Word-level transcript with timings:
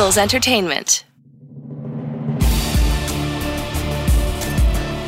Eagles 0.00 0.16
Entertainment. 0.16 1.04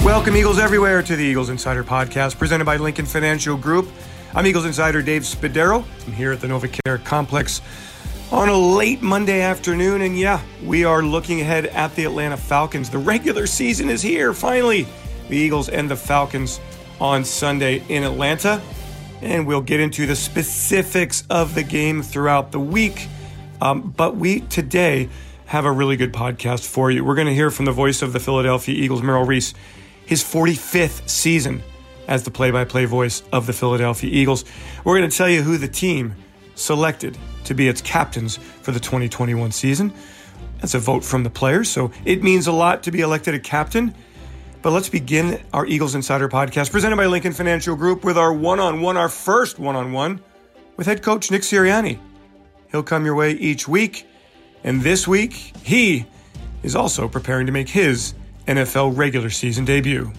Welcome, 0.05 0.37
Eagles 0.37 0.59
everywhere, 0.59 1.03
to 1.03 1.17
the 1.17 1.25
Eagles 1.25 1.49
Insider 1.49 1.83
Podcast 1.83 2.37
presented 2.37 2.67
by 2.67 2.77
Lincoln 2.77 3.07
Financial 3.07 3.57
Group. 3.57 3.89
I'm 4.35 4.47
Eagles 4.47 4.67
Insider 4.67 5.01
Dave 5.01 5.23
Spadaro. 5.23 5.87
I'm 6.07 6.13
here 6.13 6.31
at 6.33 6.43
the 6.43 6.47
NovaCare 6.47 7.03
Complex 7.07 7.63
on 8.31 8.51
a 8.51 8.55
late 8.55 9.01
Monday 9.01 9.41
afternoon, 9.41 10.03
and 10.03 10.19
yeah, 10.19 10.43
we 10.63 10.85
are 10.85 11.03
looking 11.03 11.41
ahead 11.41 11.65
at 11.69 11.95
the 11.95 12.05
Atlanta 12.05 12.37
Falcons. 12.37 12.91
The 12.91 12.99
regular 12.99 13.47
season 13.47 13.89
is 13.89 14.03
here, 14.03 14.35
finally. 14.35 14.87
The 15.31 15.39
Eagles 15.39 15.71
and 15.71 15.91
the 15.91 15.97
Falcons 15.97 16.61
on 17.01 17.25
Sunday 17.25 17.83
in 17.89 18.03
Atlanta, 18.03 18.61
and 19.23 19.47
we'll 19.47 19.63
get 19.63 19.81
into 19.81 20.05
the 20.05 20.17
specifics 20.17 21.25
of 21.31 21.55
the 21.55 21.63
game 21.63 22.03
throughout 22.03 22.53
the 22.53 22.61
week. 22.61 23.09
Um, 23.63 23.95
but 23.97 24.17
we 24.17 24.41
today 24.41 25.09
have 25.47 25.67
a 25.67 25.71
really 25.71 25.97
good 25.97 26.13
podcast 26.13 26.67
for 26.67 26.91
you. 26.91 27.05
We're 27.05 27.15
going 27.15 27.29
to 27.29 27.35
hear 27.35 27.49
from 27.49 27.65
the 27.65 27.73
voice 27.73 28.03
of 28.03 28.13
the 28.13 28.19
Philadelphia 28.19 28.75
Eagles, 28.75 29.03
Merrill 29.03 29.25
Reese, 29.25 29.55
his 30.05 30.21
45th 30.21 31.09
season 31.09 31.63
as 32.09 32.25
the 32.25 32.33
play 32.33 32.51
by 32.51 32.65
play 32.65 32.87
voice 32.87 33.23
of 33.33 33.47
the 33.47 33.53
Philadelphia 33.53 34.11
Eagles. 34.11 34.45
We're 34.83 34.99
going 34.99 35.09
to 35.09 35.17
tell 35.17 35.29
you 35.29 35.43
who 35.43 35.59
the 35.59 35.69
team 35.69 36.17
selected 36.57 37.17
to 37.45 37.55
be 37.55 37.69
its 37.69 37.81
captains 37.81 38.37
for 38.37 38.73
the 38.73 38.81
2021 38.81 39.53
season. 39.53 39.93
That's 40.59 40.75
a 40.75 40.81
vote 40.81 41.05
from 41.05 41.23
the 41.23 41.31
players, 41.31 41.71
so 41.71 41.93
it 42.05 42.25
means 42.25 42.49
a 42.49 42.53
lot 42.53 42.83
to 42.83 42.91
be 42.91 43.01
elected 43.01 43.33
a 43.35 43.39
captain. 43.39 43.95
But 44.63 44.73
let's 44.73 44.89
begin 44.89 45.41
our 45.53 45.67
Eagles 45.67 45.95
Insider 45.95 46.29
podcast 46.29 46.73
presented 46.73 46.97
by 46.97 47.07
Lincoln 47.07 47.33
Financial 47.33 47.77
Group 47.77 48.03
with 48.03 48.19
our 48.19 48.33
one 48.33 48.59
on 48.59 48.81
one, 48.81 48.97
our 48.97 49.09
first 49.09 49.61
one 49.61 49.77
on 49.77 49.93
one 49.93 50.21
with 50.77 50.89
head 50.89 51.01
coach 51.01 51.31
Nick 51.31 51.43
Sirianni. 51.43 52.01
He'll 52.73 52.83
come 52.83 53.05
your 53.05 53.15
way 53.15 53.33
each 53.33 53.69
week, 53.69 54.07
and 54.65 54.81
this 54.81 55.07
week 55.07 55.35
he 55.63 56.07
is 56.63 56.75
also 56.75 57.07
preparing 57.07 57.45
to 57.45 57.53
make 57.53 57.69
his 57.69 58.15
NFL 58.49 58.97
regular 58.97 59.29
season 59.29 59.67
debut. 59.67 60.11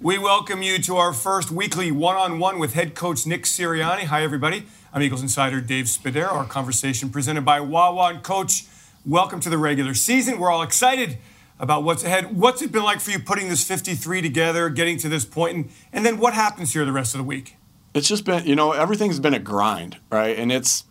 We 0.00 0.16
welcome 0.16 0.62
you 0.62 0.78
to 0.78 0.96
our 0.96 1.12
first 1.12 1.50
weekly 1.50 1.92
one 1.92 2.16
on 2.16 2.38
one 2.38 2.58
with 2.58 2.72
head 2.72 2.94
coach 2.94 3.26
Nick 3.26 3.42
Sirianni. 3.42 4.04
Hi, 4.04 4.22
everybody. 4.22 4.64
I'm 4.90 5.02
Eagles 5.02 5.20
Insider 5.20 5.60
Dave 5.60 5.84
Spadaro. 5.84 6.32
Our 6.32 6.46
conversation 6.46 7.10
presented 7.10 7.44
by 7.44 7.60
Wawa 7.60 8.08
and 8.08 8.22
Coach. 8.22 8.64
Welcome 9.04 9.40
to 9.40 9.50
the 9.50 9.58
regular 9.58 9.92
season. 9.92 10.38
We're 10.38 10.50
all 10.50 10.62
excited 10.62 11.18
about 11.60 11.84
what's 11.84 12.02
ahead. 12.02 12.38
What's 12.38 12.62
it 12.62 12.72
been 12.72 12.84
like 12.84 13.00
for 13.00 13.10
you 13.10 13.18
putting 13.18 13.50
this 13.50 13.64
53 13.64 14.22
together, 14.22 14.70
getting 14.70 14.96
to 14.98 15.10
this 15.10 15.26
point, 15.26 15.56
and, 15.56 15.70
and 15.92 16.06
then 16.06 16.16
what 16.16 16.32
happens 16.32 16.72
here 16.72 16.86
the 16.86 16.92
rest 16.92 17.14
of 17.14 17.18
the 17.18 17.24
week? 17.24 17.56
It's 17.92 18.08
just 18.08 18.24
been, 18.24 18.46
you 18.46 18.56
know, 18.56 18.72
everything's 18.72 19.20
been 19.20 19.34
a 19.34 19.38
grind, 19.38 19.98
right? 20.10 20.38
And 20.38 20.50
it's, 20.50 20.84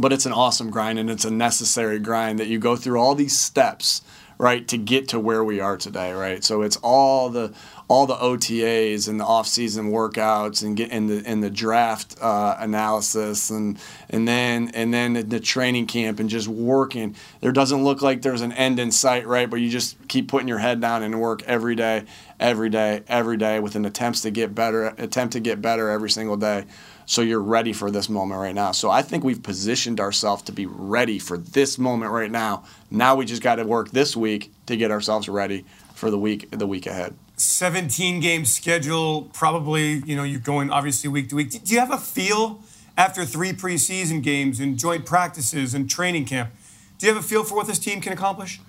but 0.00 0.12
it's 0.12 0.26
an 0.26 0.32
awesome 0.32 0.70
grind 0.70 0.98
and 0.98 1.10
it's 1.10 1.24
a 1.24 1.30
necessary 1.30 1.98
grind 1.98 2.38
that 2.38 2.48
you 2.48 2.58
go 2.58 2.74
through 2.74 2.98
all 2.98 3.14
these 3.14 3.38
steps 3.38 4.02
right 4.38 4.66
to 4.66 4.78
get 4.78 5.06
to 5.08 5.20
where 5.20 5.44
we 5.44 5.60
are 5.60 5.76
today 5.76 6.12
right 6.12 6.42
so 6.42 6.62
it's 6.62 6.76
all 6.78 7.28
the 7.28 7.52
all 7.90 8.06
the 8.06 8.14
OTAs 8.14 9.08
and 9.08 9.18
the 9.18 9.24
off-season 9.24 9.90
workouts 9.90 10.62
and 10.62 10.76
get 10.76 10.92
in 10.92 11.08
the 11.08 11.28
in 11.28 11.40
the 11.40 11.50
draft 11.50 12.14
uh, 12.20 12.54
analysis 12.60 13.50
and 13.50 13.80
and 14.08 14.28
then 14.28 14.70
and 14.74 14.94
then 14.94 15.28
the 15.28 15.40
training 15.40 15.88
camp 15.88 16.20
and 16.20 16.30
just 16.30 16.46
working. 16.46 17.16
There 17.40 17.50
doesn't 17.50 17.82
look 17.82 18.00
like 18.00 18.22
there's 18.22 18.42
an 18.42 18.52
end 18.52 18.78
in 18.78 18.92
sight, 18.92 19.26
right? 19.26 19.50
But 19.50 19.56
you 19.56 19.68
just 19.68 19.96
keep 20.06 20.28
putting 20.28 20.46
your 20.46 20.58
head 20.58 20.80
down 20.80 21.02
and 21.02 21.20
work 21.20 21.42
every 21.48 21.74
day, 21.74 22.04
every 22.38 22.70
day, 22.70 23.02
every 23.08 23.36
day 23.36 23.58
with 23.58 23.74
an 23.74 23.84
attempts 23.84 24.20
to 24.20 24.30
get 24.30 24.54
better, 24.54 24.94
attempt 24.96 25.32
to 25.32 25.40
get 25.40 25.60
better 25.60 25.90
every 25.90 26.10
single 26.10 26.36
day. 26.36 26.66
So 27.10 27.22
you're 27.22 27.42
ready 27.42 27.72
for 27.72 27.90
this 27.90 28.08
moment 28.08 28.40
right 28.40 28.54
now. 28.54 28.70
So 28.70 28.88
I 28.88 29.02
think 29.02 29.24
we've 29.24 29.42
positioned 29.42 29.98
ourselves 29.98 30.44
to 30.44 30.52
be 30.52 30.66
ready 30.66 31.18
for 31.18 31.36
this 31.36 31.76
moment 31.76 32.12
right 32.12 32.30
now. 32.30 32.62
Now 32.88 33.16
we 33.16 33.24
just 33.24 33.42
got 33.42 33.56
to 33.56 33.64
work 33.64 33.90
this 33.90 34.16
week 34.16 34.52
to 34.66 34.76
get 34.76 34.92
ourselves 34.92 35.28
ready 35.28 35.64
for 35.96 36.08
the 36.08 36.18
week 36.18 36.48
the 36.52 36.68
week 36.68 36.86
ahead. 36.86 37.16
17 37.34 38.20
game 38.20 38.44
schedule, 38.44 39.22
probably, 39.32 40.04
you 40.06 40.14
know, 40.14 40.22
you're 40.22 40.38
going 40.38 40.70
obviously 40.70 41.10
week 41.10 41.28
to 41.30 41.34
week. 41.34 41.50
Do 41.50 41.74
you 41.74 41.80
have 41.80 41.92
a 41.92 41.98
feel 41.98 42.62
after 42.96 43.24
three 43.24 43.52
preseason 43.52 44.22
games 44.22 44.60
and 44.60 44.78
joint 44.78 45.04
practices 45.04 45.74
and 45.74 45.90
training 45.90 46.26
camp? 46.26 46.52
Do 46.98 47.08
you 47.08 47.12
have 47.12 47.20
a 47.20 47.26
feel 47.26 47.42
for 47.42 47.56
what 47.56 47.66
this 47.66 47.80
team 47.80 48.00
can 48.00 48.12
accomplish? 48.12 48.60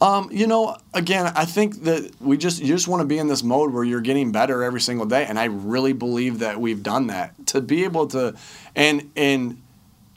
Um, 0.00 0.30
you 0.32 0.46
know, 0.46 0.78
again, 0.94 1.30
I 1.36 1.44
think 1.44 1.82
that 1.84 2.10
we 2.20 2.38
just 2.38 2.60
you 2.60 2.68
just 2.68 2.88
want 2.88 3.00
to 3.00 3.06
be 3.06 3.18
in 3.18 3.28
this 3.28 3.42
mode 3.42 3.72
where 3.72 3.84
you're 3.84 4.00
getting 4.00 4.32
better 4.32 4.62
every 4.62 4.80
single 4.80 5.04
day, 5.06 5.26
and 5.26 5.38
I 5.38 5.44
really 5.44 5.92
believe 5.92 6.38
that 6.38 6.58
we've 6.58 6.82
done 6.82 7.08
that 7.08 7.46
to 7.48 7.60
be 7.60 7.84
able 7.84 8.06
to, 8.08 8.34
and 8.74 9.10
and 9.14 9.60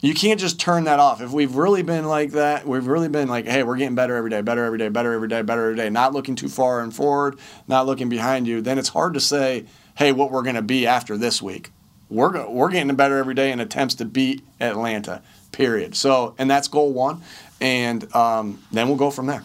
you 0.03 0.13
can't 0.13 0.39
just 0.39 0.59
turn 0.59 0.83
that 0.83 0.99
off. 0.99 1.21
If 1.21 1.31
we've 1.31 1.55
really 1.55 1.81
been 1.81 2.05
like 2.05 2.31
that, 2.31 2.67
we've 2.67 2.87
really 2.87 3.07
been 3.07 3.29
like, 3.29 3.45
hey, 3.45 3.63
we're 3.63 3.77
getting 3.77 3.95
better 3.95 4.15
every 4.17 4.29
day, 4.29 4.41
better 4.41 4.65
every 4.65 4.77
day, 4.77 4.89
better 4.89 5.13
every 5.13 5.29
day, 5.29 5.41
better 5.41 5.63
every 5.63 5.77
day, 5.77 5.89
not 5.89 6.11
looking 6.11 6.35
too 6.35 6.49
far 6.49 6.81
and 6.81 6.93
forward, 6.93 7.39
not 7.69 7.85
looking 7.85 8.09
behind 8.09 8.45
you, 8.45 8.61
then 8.61 8.77
it's 8.77 8.89
hard 8.89 9.13
to 9.13 9.21
say, 9.21 9.65
hey, 9.95 10.11
what 10.11 10.29
we're 10.29 10.41
going 10.41 10.55
to 10.55 10.61
be 10.61 10.85
after 10.85 11.15
this 11.17 11.41
week. 11.41 11.71
We're, 12.09 12.47
we're 12.49 12.69
getting 12.69 12.93
better 12.95 13.17
every 13.17 13.33
day 13.33 13.49
in 13.49 13.61
attempts 13.61 13.95
to 13.95 14.05
beat 14.05 14.43
Atlanta, 14.59 15.21
period. 15.53 15.95
So, 15.95 16.35
and 16.37 16.51
that's 16.51 16.67
goal 16.67 16.91
one. 16.91 17.21
And 17.61 18.13
um, 18.13 18.61
then 18.73 18.89
we'll 18.89 18.97
go 18.97 19.09
from 19.09 19.27
there. 19.27 19.43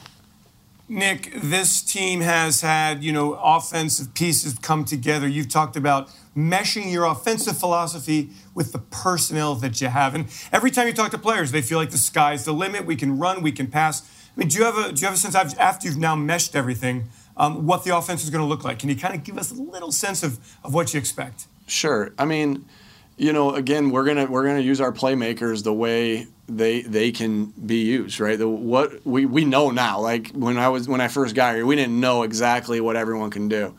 Nick, 0.90 1.32
this 1.34 1.82
team 1.82 2.22
has 2.22 2.62
had, 2.62 3.04
you 3.04 3.12
know, 3.12 3.34
offensive 3.34 4.14
pieces 4.14 4.58
come 4.58 4.86
together. 4.86 5.28
You've 5.28 5.50
talked 5.50 5.76
about 5.76 6.10
meshing 6.34 6.90
your 6.90 7.04
offensive 7.04 7.58
philosophy 7.58 8.30
with 8.54 8.72
the 8.72 8.78
personnel 8.78 9.54
that 9.56 9.82
you 9.82 9.88
have. 9.88 10.14
And 10.14 10.26
every 10.50 10.70
time 10.70 10.86
you 10.86 10.94
talk 10.94 11.10
to 11.10 11.18
players, 11.18 11.52
they 11.52 11.60
feel 11.60 11.78
like 11.78 11.90
the 11.90 11.98
sky's 11.98 12.46
the 12.46 12.52
limit. 12.52 12.86
We 12.86 12.96
can 12.96 13.18
run, 13.18 13.42
we 13.42 13.52
can 13.52 13.66
pass. 13.66 14.02
I 14.34 14.40
mean, 14.40 14.48
do 14.48 14.58
you 14.58 14.64
have 14.64 14.78
a 14.78 14.92
do 14.92 15.00
you 15.00 15.06
have 15.06 15.14
a 15.14 15.18
sense 15.18 15.34
after 15.34 15.86
you've 15.86 15.98
now 15.98 16.16
meshed 16.16 16.56
everything, 16.56 17.10
um, 17.36 17.66
what 17.66 17.84
the 17.84 17.94
offense 17.94 18.24
is 18.24 18.30
going 18.30 18.42
to 18.42 18.48
look 18.48 18.64
like? 18.64 18.78
Can 18.78 18.88
you 18.88 18.96
kind 18.96 19.14
of 19.14 19.24
give 19.24 19.36
us 19.36 19.50
a 19.50 19.54
little 19.54 19.92
sense 19.92 20.22
of, 20.22 20.38
of 20.64 20.72
what 20.72 20.94
you 20.94 20.98
expect? 20.98 21.48
Sure. 21.66 22.14
I 22.18 22.24
mean, 22.24 22.64
you 23.18 23.34
know, 23.34 23.54
again, 23.54 23.90
we're 23.90 24.04
gonna 24.04 24.24
we're 24.24 24.46
gonna 24.46 24.60
use 24.60 24.80
our 24.80 24.92
playmakers 24.92 25.64
the 25.64 25.74
way 25.74 26.28
they 26.48 26.80
they 26.82 27.12
can 27.12 27.46
be 27.46 27.84
used, 27.84 28.20
right? 28.20 28.38
The, 28.38 28.48
what 28.48 29.06
we, 29.06 29.26
we 29.26 29.44
know 29.44 29.70
now, 29.70 30.00
like 30.00 30.30
when 30.32 30.58
I 30.58 30.68
was 30.68 30.88
when 30.88 31.00
I 31.00 31.08
first 31.08 31.34
got 31.34 31.54
here, 31.54 31.66
we 31.66 31.76
didn't 31.76 32.00
know 32.00 32.22
exactly 32.22 32.80
what 32.80 32.96
everyone 32.96 33.30
can 33.30 33.48
do. 33.48 33.74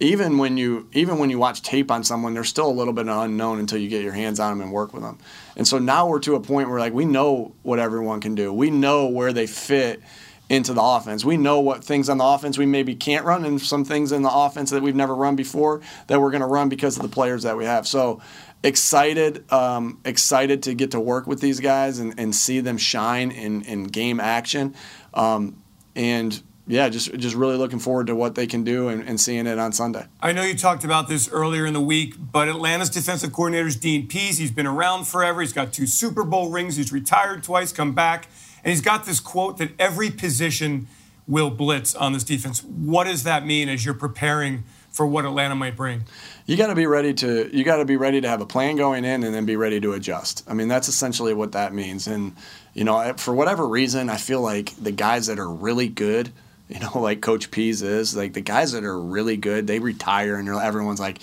Even 0.00 0.38
when 0.38 0.56
you 0.56 0.88
even 0.92 1.18
when 1.18 1.30
you 1.30 1.38
watch 1.38 1.62
tape 1.62 1.90
on 1.90 2.04
someone, 2.04 2.34
there's 2.34 2.48
still 2.48 2.68
a 2.68 2.72
little 2.72 2.92
bit 2.92 3.08
of 3.08 3.22
unknown 3.24 3.58
until 3.58 3.78
you 3.78 3.88
get 3.88 4.02
your 4.02 4.12
hands 4.12 4.38
on 4.38 4.52
them 4.52 4.60
and 4.62 4.72
work 4.72 4.92
with 4.92 5.02
them. 5.02 5.18
And 5.56 5.66
so 5.66 5.78
now 5.78 6.06
we're 6.08 6.20
to 6.20 6.34
a 6.34 6.40
point 6.40 6.68
where 6.68 6.78
like 6.78 6.92
we 6.92 7.06
know 7.06 7.54
what 7.62 7.78
everyone 7.78 8.20
can 8.20 8.34
do. 8.34 8.52
We 8.52 8.70
know 8.70 9.06
where 9.06 9.32
they 9.32 9.46
fit 9.46 10.02
into 10.50 10.74
the 10.74 10.82
offense. 10.82 11.24
We 11.24 11.36
know 11.36 11.60
what 11.60 11.84
things 11.84 12.08
on 12.08 12.18
the 12.18 12.24
offense 12.24 12.58
we 12.58 12.66
maybe 12.66 12.96
can't 12.96 13.24
run, 13.24 13.44
and 13.44 13.60
some 13.60 13.84
things 13.84 14.10
in 14.10 14.22
the 14.22 14.32
offense 14.32 14.70
that 14.70 14.82
we've 14.82 14.96
never 14.96 15.14
run 15.14 15.36
before 15.36 15.80
that 16.08 16.20
we're 16.20 16.32
going 16.32 16.40
to 16.40 16.46
run 16.46 16.68
because 16.68 16.96
of 16.96 17.02
the 17.02 17.08
players 17.08 17.44
that 17.44 17.56
we 17.56 17.64
have. 17.64 17.86
So 17.86 18.20
excited, 18.62 19.50
um, 19.52 20.00
excited 20.04 20.62
to 20.64 20.74
get 20.74 20.90
to 20.92 21.00
work 21.00 21.26
with 21.26 21.40
these 21.40 21.60
guys 21.60 21.98
and, 21.98 22.18
and 22.18 22.34
see 22.34 22.60
them 22.60 22.78
shine 22.78 23.30
in, 23.30 23.62
in 23.62 23.84
game 23.84 24.20
action. 24.20 24.74
Um, 25.14 25.62
and 25.96 26.42
yeah, 26.66 26.88
just 26.88 27.12
just 27.14 27.34
really 27.34 27.56
looking 27.56 27.80
forward 27.80 28.06
to 28.06 28.14
what 28.14 28.36
they 28.36 28.46
can 28.46 28.62
do 28.62 28.88
and, 28.88 29.06
and, 29.08 29.20
seeing 29.20 29.48
it 29.48 29.58
on 29.58 29.72
Sunday. 29.72 30.06
I 30.20 30.32
know 30.32 30.42
you 30.42 30.56
talked 30.56 30.84
about 30.84 31.08
this 31.08 31.28
earlier 31.28 31.66
in 31.66 31.72
the 31.72 31.80
week, 31.80 32.14
but 32.18 32.48
Atlanta's 32.48 32.90
defensive 32.90 33.32
coordinator 33.32 33.66
is 33.66 33.74
Dean 33.74 34.06
Pees. 34.06 34.38
He's 34.38 34.52
been 34.52 34.68
around 34.68 35.08
forever. 35.08 35.40
He's 35.40 35.52
got 35.52 35.72
two 35.72 35.86
Super 35.86 36.22
Bowl 36.22 36.50
rings. 36.50 36.76
He's 36.76 36.92
retired 36.92 37.42
twice, 37.42 37.72
come 37.72 37.92
back, 37.92 38.28
and 38.62 38.70
he's 38.70 38.80
got 38.80 39.04
this 39.04 39.18
quote 39.18 39.58
that 39.58 39.70
every 39.80 40.10
position 40.10 40.86
will 41.26 41.50
blitz 41.50 41.94
on 41.94 42.12
this 42.12 42.22
defense. 42.22 42.62
What 42.62 43.04
does 43.04 43.24
that 43.24 43.44
mean 43.44 43.68
as 43.68 43.84
you're 43.84 43.94
preparing 43.94 44.62
for 44.90 45.06
what 45.06 45.24
Atlanta 45.24 45.54
might 45.54 45.76
bring? 45.76 46.04
you 46.50 46.56
got 46.56 46.66
to 46.66 46.74
be 46.74 46.86
ready 46.86 47.14
to 47.14 47.48
you 47.56 47.62
got 47.62 47.76
to 47.76 47.84
be 47.84 47.96
ready 47.96 48.20
to 48.20 48.28
have 48.28 48.40
a 48.40 48.46
plan 48.46 48.74
going 48.74 49.04
in 49.04 49.22
and 49.22 49.32
then 49.32 49.46
be 49.46 49.54
ready 49.54 49.78
to 49.80 49.92
adjust. 49.92 50.42
I 50.48 50.54
mean, 50.54 50.66
that's 50.66 50.88
essentially 50.88 51.32
what 51.32 51.52
that 51.52 51.72
means. 51.72 52.08
And 52.08 52.34
you 52.74 52.82
know, 52.82 53.14
for 53.18 53.32
whatever 53.32 53.68
reason, 53.68 54.10
I 54.10 54.16
feel 54.16 54.40
like 54.40 54.74
the 54.74 54.90
guys 54.90 55.28
that 55.28 55.38
are 55.38 55.48
really 55.48 55.86
good, 55.86 56.32
you 56.68 56.80
know, 56.80 56.90
like 56.98 57.20
Coach 57.20 57.52
Pees 57.52 57.82
is, 57.82 58.16
like 58.16 58.32
the 58.32 58.40
guys 58.40 58.72
that 58.72 58.82
are 58.82 58.98
really 58.98 59.36
good, 59.36 59.68
they 59.68 59.78
retire 59.78 60.34
and 60.34 60.48
everyone's 60.48 60.98
like, 60.98 61.22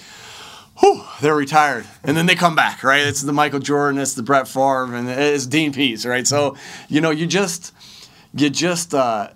whew, 0.80 1.04
they're 1.20 1.36
retired. 1.36 1.86
And 2.06 2.16
then 2.16 2.26
they 2.26 2.36
come 2.36 2.56
back, 2.56 2.82
right? 2.82 3.06
It's 3.06 3.22
the 3.22 3.34
Michael 3.34 3.60
Jordan, 3.60 4.00
it's 4.00 4.14
the 4.14 4.24
Brett 4.24 4.48
Favre, 4.48 4.96
and 4.96 5.10
it's 5.10 5.46
Dean 5.46 5.74
Pees, 5.74 6.06
right? 6.06 6.26
So, 6.26 6.56
you 6.88 7.02
know, 7.02 7.12
you 7.12 7.28
just, 7.28 7.74
you 8.34 8.50
just, 8.50 8.94
uh, 8.94 9.32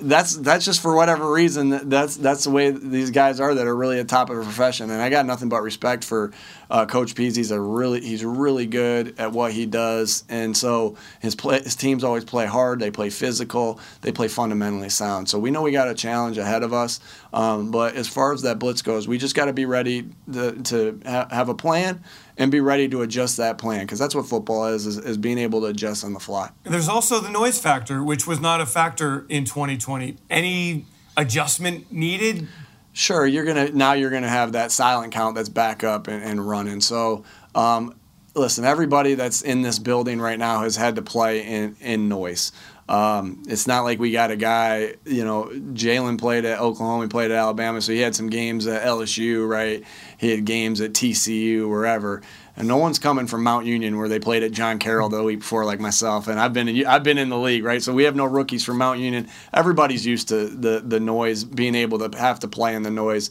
that's 0.00 0.36
that's 0.36 0.64
just 0.64 0.80
for 0.80 0.94
whatever 0.94 1.32
reason 1.32 1.88
that's 1.88 2.16
that's 2.16 2.44
the 2.44 2.50
way 2.50 2.70
these 2.70 3.10
guys 3.10 3.40
are 3.40 3.54
that 3.54 3.66
are 3.66 3.76
really 3.76 3.98
at 3.98 4.08
top 4.08 4.30
of 4.30 4.36
the 4.36 4.42
profession 4.42 4.90
and 4.90 5.00
I 5.00 5.10
got 5.10 5.26
nothing 5.26 5.48
but 5.48 5.62
respect 5.62 6.04
for 6.04 6.32
Uh, 6.68 6.84
Coach 6.84 7.14
Peasy's 7.14 7.52
a 7.52 7.60
really 7.60 8.00
he's 8.00 8.24
really 8.24 8.66
good 8.66 9.14
at 9.20 9.30
what 9.30 9.52
he 9.52 9.66
does, 9.66 10.24
and 10.28 10.56
so 10.56 10.96
his 11.20 11.36
play, 11.36 11.62
his 11.62 11.76
teams 11.76 12.02
always 12.02 12.24
play 12.24 12.44
hard. 12.44 12.80
They 12.80 12.90
play 12.90 13.08
physical. 13.08 13.78
They 14.00 14.10
play 14.10 14.26
fundamentally 14.26 14.88
sound. 14.88 15.28
So 15.28 15.38
we 15.38 15.52
know 15.52 15.62
we 15.62 15.70
got 15.70 15.86
a 15.88 15.94
challenge 15.94 16.38
ahead 16.38 16.64
of 16.64 16.72
us. 16.72 16.98
Um, 17.32 17.70
but 17.70 17.94
as 17.94 18.08
far 18.08 18.32
as 18.32 18.42
that 18.42 18.58
blitz 18.58 18.82
goes, 18.82 19.06
we 19.06 19.16
just 19.16 19.36
got 19.36 19.44
to 19.44 19.52
be 19.52 19.64
ready 19.64 20.08
to, 20.32 20.60
to 20.64 21.00
ha- 21.06 21.28
have 21.30 21.48
a 21.48 21.54
plan 21.54 22.02
and 22.36 22.50
be 22.50 22.60
ready 22.60 22.88
to 22.88 23.02
adjust 23.02 23.36
that 23.38 23.58
plan 23.58 23.80
because 23.80 23.98
that's 23.98 24.14
what 24.14 24.26
football 24.26 24.66
is, 24.66 24.86
is, 24.86 24.98
is 24.98 25.16
being 25.16 25.38
able 25.38 25.60
to 25.62 25.66
adjust 25.66 26.04
on 26.04 26.12
the 26.12 26.20
fly. 26.20 26.50
There's 26.64 26.88
also 26.88 27.20
the 27.20 27.30
noise 27.30 27.58
factor, 27.58 28.02
which 28.02 28.26
was 28.26 28.40
not 28.40 28.60
a 28.60 28.66
factor 28.66 29.26
in 29.28 29.44
2020. 29.44 30.16
Any 30.28 30.84
adjustment 31.16 31.90
needed? 31.92 32.48
Sure, 32.92 33.26
you're 33.26 33.44
gonna 33.44 33.70
now 33.72 33.92
you're 33.92 34.10
gonna 34.10 34.28
have 34.28 34.52
that 34.52 34.72
silent 34.72 35.12
count 35.12 35.34
that's 35.34 35.48
back 35.48 35.84
up 35.84 36.08
and, 36.08 36.22
and 36.22 36.46
running. 36.46 36.80
So, 36.80 37.24
um, 37.54 37.94
listen, 38.34 38.64
everybody 38.64 39.14
that's 39.14 39.42
in 39.42 39.62
this 39.62 39.78
building 39.78 40.20
right 40.20 40.38
now 40.38 40.60
has 40.60 40.76
had 40.76 40.96
to 40.96 41.02
play 41.02 41.46
in 41.46 41.76
in 41.80 42.08
noise. 42.08 42.52
Um, 42.88 43.42
it's 43.48 43.66
not 43.66 43.82
like 43.82 43.98
we 43.98 44.12
got 44.12 44.30
a 44.30 44.36
guy, 44.36 44.94
you 45.04 45.24
know, 45.24 45.50
Jalen 45.52 46.18
played 46.18 46.44
at 46.44 46.60
Oklahoma, 46.60 47.04
he 47.04 47.08
played 47.08 47.32
at 47.32 47.36
Alabama, 47.36 47.80
so 47.80 47.92
he 47.92 47.98
had 47.98 48.14
some 48.14 48.30
games 48.30 48.66
at 48.68 48.82
LSU, 48.82 49.48
right? 49.48 49.82
He 50.18 50.30
had 50.30 50.44
games 50.44 50.80
at 50.80 50.92
TCU, 50.92 51.68
wherever. 51.68 52.22
And 52.56 52.68
no 52.68 52.76
one's 52.76 52.98
coming 52.98 53.26
from 53.26 53.42
Mount 53.42 53.66
Union 53.66 53.98
where 53.98 54.08
they 54.08 54.20
played 54.20 54.42
at 54.42 54.52
John 54.52 54.78
Carroll 54.78 55.08
the 55.08 55.22
week 55.22 55.40
before, 55.40 55.64
like 55.64 55.80
myself. 55.80 56.28
And 56.28 56.40
I've 56.40 56.52
been 56.52 56.68
in, 56.68 56.86
I've 56.86 57.02
been 57.02 57.18
in 57.18 57.28
the 57.28 57.38
league, 57.38 57.64
right? 57.64 57.82
So 57.82 57.92
we 57.92 58.04
have 58.04 58.16
no 58.16 58.24
rookies 58.24 58.64
from 58.64 58.78
Mount 58.78 59.00
Union. 59.00 59.28
Everybody's 59.52 60.06
used 60.06 60.28
to 60.28 60.46
the 60.46 60.80
the 60.80 60.98
noise, 60.98 61.44
being 61.44 61.74
able 61.74 62.08
to 62.08 62.16
have 62.16 62.40
to 62.40 62.48
play 62.48 62.74
in 62.74 62.82
the 62.82 62.90
noise. 62.90 63.30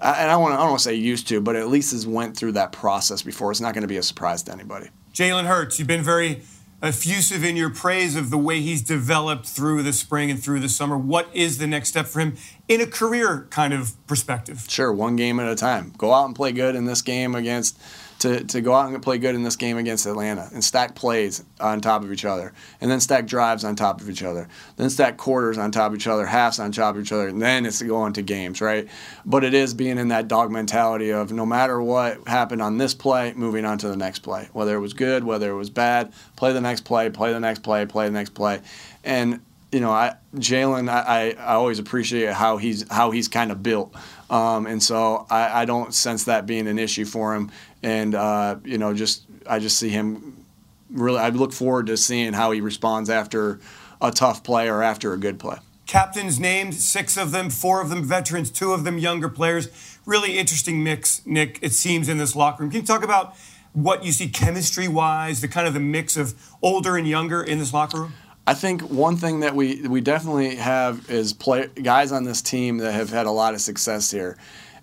And 0.00 0.30
I 0.30 0.36
want 0.36 0.54
I 0.54 0.58
don't 0.58 0.70
want 0.70 0.78
to 0.80 0.84
say 0.84 0.94
used 0.94 1.28
to, 1.28 1.40
but 1.40 1.54
at 1.54 1.68
least 1.68 1.92
has 1.92 2.06
went 2.06 2.36
through 2.36 2.52
that 2.52 2.72
process 2.72 3.20
before. 3.20 3.50
It's 3.50 3.60
not 3.60 3.74
going 3.74 3.82
to 3.82 3.88
be 3.88 3.98
a 3.98 4.02
surprise 4.02 4.42
to 4.44 4.52
anybody. 4.52 4.88
Jalen 5.12 5.44
Hurts, 5.44 5.78
you've 5.78 5.88
been 5.88 6.02
very 6.02 6.40
effusive 6.82 7.44
in 7.44 7.56
your 7.56 7.70
praise 7.70 8.16
of 8.16 8.30
the 8.30 8.38
way 8.38 8.60
he's 8.60 8.82
developed 8.82 9.46
through 9.46 9.82
the 9.82 9.92
spring 9.92 10.30
and 10.30 10.42
through 10.42 10.60
the 10.60 10.68
summer. 10.68 10.98
What 10.98 11.28
is 11.32 11.58
the 11.58 11.66
next 11.66 11.90
step 11.90 12.06
for 12.06 12.20
him 12.20 12.36
in 12.68 12.80
a 12.80 12.86
career 12.86 13.46
kind 13.50 13.72
of 13.72 13.94
perspective? 14.06 14.66
Sure, 14.68 14.92
one 14.92 15.16
game 15.16 15.38
at 15.38 15.48
a 15.48 15.54
time. 15.54 15.92
Go 15.96 16.12
out 16.12 16.26
and 16.26 16.34
play 16.34 16.52
good 16.52 16.74
in 16.74 16.84
this 16.86 17.00
game 17.00 17.34
against 17.34 17.78
to, 18.22 18.44
to 18.44 18.60
go 18.60 18.72
out 18.72 18.88
and 18.88 19.02
play 19.02 19.18
good 19.18 19.34
in 19.34 19.42
this 19.42 19.56
game 19.56 19.76
against 19.76 20.06
Atlanta 20.06 20.48
and 20.52 20.62
stack 20.62 20.94
plays 20.94 21.42
on 21.58 21.80
top 21.80 22.04
of 22.04 22.12
each 22.12 22.24
other, 22.24 22.52
and 22.80 22.88
then 22.88 23.00
stack 23.00 23.26
drives 23.26 23.64
on 23.64 23.74
top 23.74 24.00
of 24.00 24.08
each 24.08 24.22
other, 24.22 24.46
then 24.76 24.88
stack 24.90 25.16
quarters 25.16 25.58
on 25.58 25.72
top 25.72 25.90
of 25.90 25.96
each 25.96 26.06
other, 26.06 26.24
halves 26.24 26.60
on 26.60 26.70
top 26.70 26.94
of 26.94 27.02
each 27.02 27.10
other, 27.10 27.26
and 27.26 27.42
then 27.42 27.66
it's 27.66 27.82
going 27.82 28.12
to 28.12 28.22
games, 28.22 28.60
right? 28.60 28.86
But 29.26 29.42
it 29.42 29.54
is 29.54 29.74
being 29.74 29.98
in 29.98 30.08
that 30.08 30.28
dog 30.28 30.52
mentality 30.52 31.10
of 31.10 31.32
no 31.32 31.44
matter 31.44 31.82
what 31.82 32.28
happened 32.28 32.62
on 32.62 32.78
this 32.78 32.94
play, 32.94 33.32
moving 33.34 33.64
on 33.64 33.76
to 33.78 33.88
the 33.88 33.96
next 33.96 34.20
play. 34.20 34.48
Whether 34.52 34.76
it 34.76 34.80
was 34.80 34.94
good, 34.94 35.24
whether 35.24 35.50
it 35.50 35.56
was 35.56 35.70
bad, 35.70 36.12
play 36.36 36.52
the 36.52 36.60
next 36.60 36.82
play, 36.82 37.10
play 37.10 37.32
the 37.32 37.40
next 37.40 37.64
play, 37.64 37.86
play 37.86 38.06
the 38.06 38.12
next 38.12 38.34
play. 38.34 38.60
And 39.02 39.40
you 39.72 39.80
know, 39.80 39.90
I 39.90 40.14
Jalen, 40.36 40.88
I, 40.88 41.30
I 41.30 41.54
always 41.54 41.78
appreciate 41.78 42.34
how 42.34 42.58
he's 42.58 42.88
how 42.88 43.10
he's 43.10 43.26
kind 43.26 43.50
of 43.50 43.62
built, 43.62 43.94
um, 44.30 44.66
and 44.66 44.82
so 44.82 45.26
I, 45.30 45.62
I 45.62 45.64
don't 45.64 45.94
sense 45.94 46.24
that 46.24 46.44
being 46.44 46.68
an 46.68 46.78
issue 46.78 47.06
for 47.06 47.34
him 47.34 47.50
and 47.82 48.14
uh, 48.14 48.56
you 48.64 48.78
know, 48.78 48.94
just 48.94 49.24
I 49.46 49.58
just 49.58 49.78
see 49.78 49.88
him 49.88 50.44
really. 50.90 51.18
I 51.18 51.28
look 51.30 51.52
forward 51.52 51.86
to 51.86 51.96
seeing 51.96 52.32
how 52.32 52.50
he 52.50 52.60
responds 52.60 53.10
after 53.10 53.60
a 54.00 54.10
tough 54.10 54.42
play 54.42 54.68
or 54.68 54.82
after 54.82 55.12
a 55.12 55.18
good 55.18 55.38
play. 55.38 55.58
Captains 55.86 56.40
named, 56.40 56.74
six 56.74 57.16
of 57.16 57.32
them, 57.32 57.50
four 57.50 57.82
of 57.82 57.90
them 57.90 58.04
veterans, 58.04 58.50
two 58.50 58.72
of 58.72 58.84
them 58.84 58.98
younger 58.98 59.28
players. 59.28 59.68
Really 60.06 60.38
interesting 60.38 60.82
mix, 60.82 61.24
Nick. 61.26 61.58
It 61.60 61.72
seems 61.72 62.08
in 62.08 62.18
this 62.18 62.34
locker 62.34 62.62
room. 62.62 62.70
Can 62.70 62.80
you 62.80 62.86
talk 62.86 63.04
about 63.04 63.36
what 63.72 64.04
you 64.04 64.12
see 64.12 64.28
chemistry 64.28 64.88
wise, 64.88 65.40
the 65.40 65.48
kind 65.48 65.66
of 65.66 65.74
the 65.74 65.80
mix 65.80 66.16
of 66.16 66.34
older 66.62 66.96
and 66.96 67.06
younger 67.06 67.42
in 67.42 67.58
this 67.58 67.72
locker 67.72 68.00
room? 68.00 68.12
I 68.46 68.54
think 68.54 68.82
one 68.82 69.16
thing 69.16 69.40
that 69.40 69.54
we 69.54 69.86
we 69.86 70.00
definitely 70.00 70.56
have 70.56 71.08
is 71.10 71.32
play 71.32 71.68
guys 71.68 72.10
on 72.10 72.24
this 72.24 72.42
team 72.42 72.78
that 72.78 72.92
have 72.92 73.10
had 73.10 73.26
a 73.26 73.30
lot 73.30 73.54
of 73.54 73.60
success 73.60 74.10
here. 74.10 74.36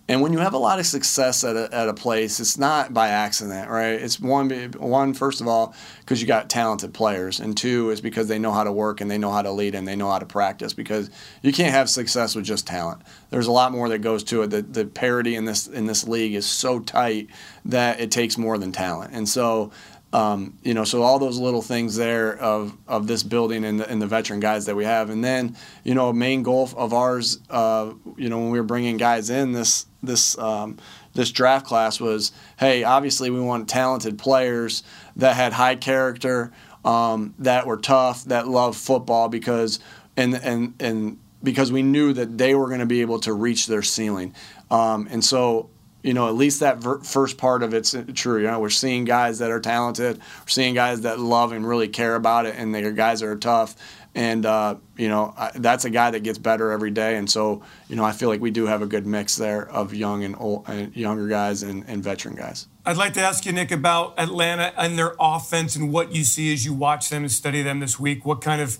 And 0.09 0.21
when 0.21 0.33
you 0.33 0.39
have 0.39 0.55
a 0.55 0.57
lot 0.57 0.79
of 0.79 0.87
success 0.87 1.43
at 1.43 1.55
a, 1.55 1.69
at 1.71 1.87
a 1.87 1.93
place, 1.93 2.39
it's 2.39 2.57
not 2.57 2.95
by 2.95 3.09
accident, 3.09 3.69
right? 3.69 3.91
It's 3.91 4.19
one, 4.19 4.49
one 4.79 5.13
first 5.13 5.39
of 5.39 5.47
all, 5.47 5.75
because 5.99 6.19
you 6.19 6.25
got 6.25 6.49
talented 6.49 6.95
players, 6.95 7.39
and 7.39 7.55
two 7.55 7.91
is 7.91 8.01
because 8.01 8.27
they 8.27 8.39
know 8.39 8.51
how 8.51 8.63
to 8.63 8.71
work 8.71 9.01
and 9.01 9.11
they 9.11 9.19
know 9.19 9.31
how 9.31 9.43
to 9.43 9.51
lead 9.51 9.75
and 9.75 9.87
they 9.87 9.95
know 9.95 10.09
how 10.09 10.17
to 10.17 10.25
practice. 10.25 10.73
Because 10.73 11.11
you 11.43 11.53
can't 11.53 11.71
have 11.71 11.91
success 11.91 12.33
with 12.33 12.43
just 12.43 12.65
talent. 12.65 13.03
There's 13.29 13.45
a 13.45 13.51
lot 13.51 13.71
more 13.71 13.87
that 13.89 13.99
goes 13.99 14.23
to 14.25 14.41
it. 14.41 14.47
The, 14.47 14.63
the 14.63 14.85
parity 14.85 15.35
in 15.35 15.45
this 15.45 15.67
in 15.67 15.85
this 15.85 16.07
league 16.07 16.33
is 16.33 16.47
so 16.47 16.79
tight 16.79 17.29
that 17.65 17.99
it 17.99 18.09
takes 18.09 18.35
more 18.35 18.57
than 18.57 18.71
talent. 18.71 19.13
And 19.13 19.29
so 19.29 19.69
um, 20.11 20.57
you 20.63 20.73
know, 20.73 20.83
so 20.83 21.03
all 21.03 21.19
those 21.19 21.37
little 21.37 21.61
things 21.61 21.95
there 21.95 22.35
of, 22.37 22.75
of 22.87 23.05
this 23.05 23.21
building 23.21 23.63
and 23.63 23.79
the, 23.79 23.89
and 23.89 24.01
the 24.01 24.07
veteran 24.07 24.39
guys 24.39 24.65
that 24.65 24.75
we 24.75 24.83
have, 24.83 25.09
and 25.09 25.23
then 25.23 25.55
you 25.83 25.93
know, 25.93 26.11
main 26.11 26.41
goal 26.41 26.69
of 26.75 26.93
ours, 26.93 27.39
uh, 27.49 27.93
you 28.17 28.29
know, 28.29 28.39
when 28.39 28.49
we 28.49 28.59
were 28.59 28.65
bringing 28.65 28.97
guys 28.97 29.29
in 29.29 29.51
this 29.51 29.85
this 30.01 30.37
um, 30.39 30.77
this 31.13 31.31
draft 31.31 31.65
class 31.65 31.99
was, 31.99 32.31
hey, 32.57 32.83
obviously 32.83 33.29
we 33.29 33.39
want 33.39 33.69
talented 33.69 34.17
players 34.17 34.83
that 35.15 35.35
had 35.35 35.53
high 35.53 35.75
character, 35.75 36.51
um, 36.83 37.35
that 37.39 37.67
were 37.67 37.77
tough, 37.77 38.23
that 38.25 38.47
loved 38.47 38.77
football 38.77 39.29
because 39.29 39.79
and 40.17 40.33
and 40.35 40.73
and 40.79 41.19
because 41.43 41.71
we 41.71 41.83
knew 41.83 42.13
that 42.13 42.37
they 42.37 42.55
were 42.55 42.67
going 42.67 42.79
to 42.79 42.85
be 42.85 43.01
able 43.01 43.19
to 43.19 43.33
reach 43.33 43.67
their 43.67 43.83
ceiling, 43.83 44.33
um, 44.71 45.07
and 45.11 45.23
so 45.23 45.69
you 46.03 46.13
know, 46.13 46.27
at 46.27 46.35
least 46.35 46.61
that 46.61 46.77
ver- 46.77 46.99
first 46.99 47.37
part 47.37 47.61
of 47.63 47.73
it's 47.73 47.95
true. 48.13 48.41
You 48.41 48.47
know, 48.47 48.59
we're 48.59 48.69
seeing 48.69 49.05
guys 49.05 49.39
that 49.39 49.51
are 49.51 49.59
talented, 49.59 50.17
we're 50.17 50.47
seeing 50.47 50.73
guys 50.73 51.01
that 51.01 51.19
love 51.19 51.51
and 51.51 51.67
really 51.67 51.87
care 51.87 52.15
about 52.15 52.45
it, 52.45 52.55
and 52.57 52.73
they're 52.73 52.91
guys 52.91 53.19
that 53.19 53.27
are 53.27 53.35
tough. 53.35 53.75
And 54.15 54.45
uh, 54.45 54.75
you 54.97 55.07
know, 55.07 55.33
I, 55.37 55.51
that's 55.55 55.85
a 55.85 55.89
guy 55.89 56.11
that 56.11 56.23
gets 56.23 56.37
better 56.37 56.71
every 56.71 56.89
day. 56.91 57.17
And 57.17 57.29
so, 57.29 57.61
you 57.87 57.95
know, 57.95 58.03
I 58.03 58.11
feel 58.11 58.29
like 58.29 58.41
we 58.41 58.49
do 58.49 58.65
have 58.65 58.81
a 58.81 58.87
good 58.87 59.05
mix 59.05 59.35
there 59.35 59.69
of 59.69 59.93
young 59.93 60.23
and 60.23 60.35
old, 60.37 60.67
and 60.67 60.95
younger 60.95 61.27
guys 61.27 61.63
and, 61.63 61.85
and 61.87 62.03
veteran 62.03 62.35
guys. 62.35 62.67
I'd 62.85 62.97
like 62.97 63.13
to 63.13 63.21
ask 63.21 63.45
you, 63.45 63.51
Nick, 63.51 63.71
about 63.71 64.19
Atlanta 64.19 64.73
and 64.77 64.97
their 64.97 65.13
offense 65.19 65.75
and 65.75 65.93
what 65.93 66.15
you 66.15 66.23
see 66.23 66.51
as 66.51 66.65
you 66.65 66.73
watch 66.73 67.09
them 67.09 67.23
and 67.23 67.31
study 67.31 67.61
them 67.61 67.81
this 67.81 67.99
week. 67.99 68.25
What 68.25 68.41
kind 68.41 68.61
of 68.61 68.79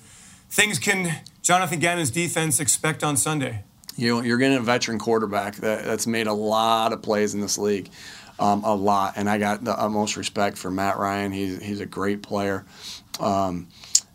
things 0.49 0.79
can 0.79 1.21
Jonathan 1.43 1.79
Gannon's 1.79 2.09
defense 2.09 2.59
expect 2.59 3.03
on 3.03 3.15
Sunday? 3.15 3.65
You 3.99 4.21
you're 4.21 4.37
getting 4.37 4.57
a 4.57 4.61
veteran 4.61 4.99
quarterback 4.99 5.55
that, 5.57 5.85
that's 5.85 6.07
made 6.07 6.27
a 6.27 6.33
lot 6.33 6.93
of 6.93 7.01
plays 7.01 7.33
in 7.33 7.41
this 7.41 7.57
league, 7.57 7.89
um, 8.39 8.63
a 8.63 8.73
lot. 8.73 9.13
And 9.15 9.29
I 9.29 9.37
got 9.37 9.63
the 9.63 9.77
utmost 9.79 10.17
respect 10.17 10.57
for 10.57 10.71
Matt 10.71 10.97
Ryan. 10.97 11.31
He's 11.31 11.61
he's 11.61 11.79
a 11.79 11.85
great 11.85 12.23
player, 12.23 12.65
um, 13.19 13.67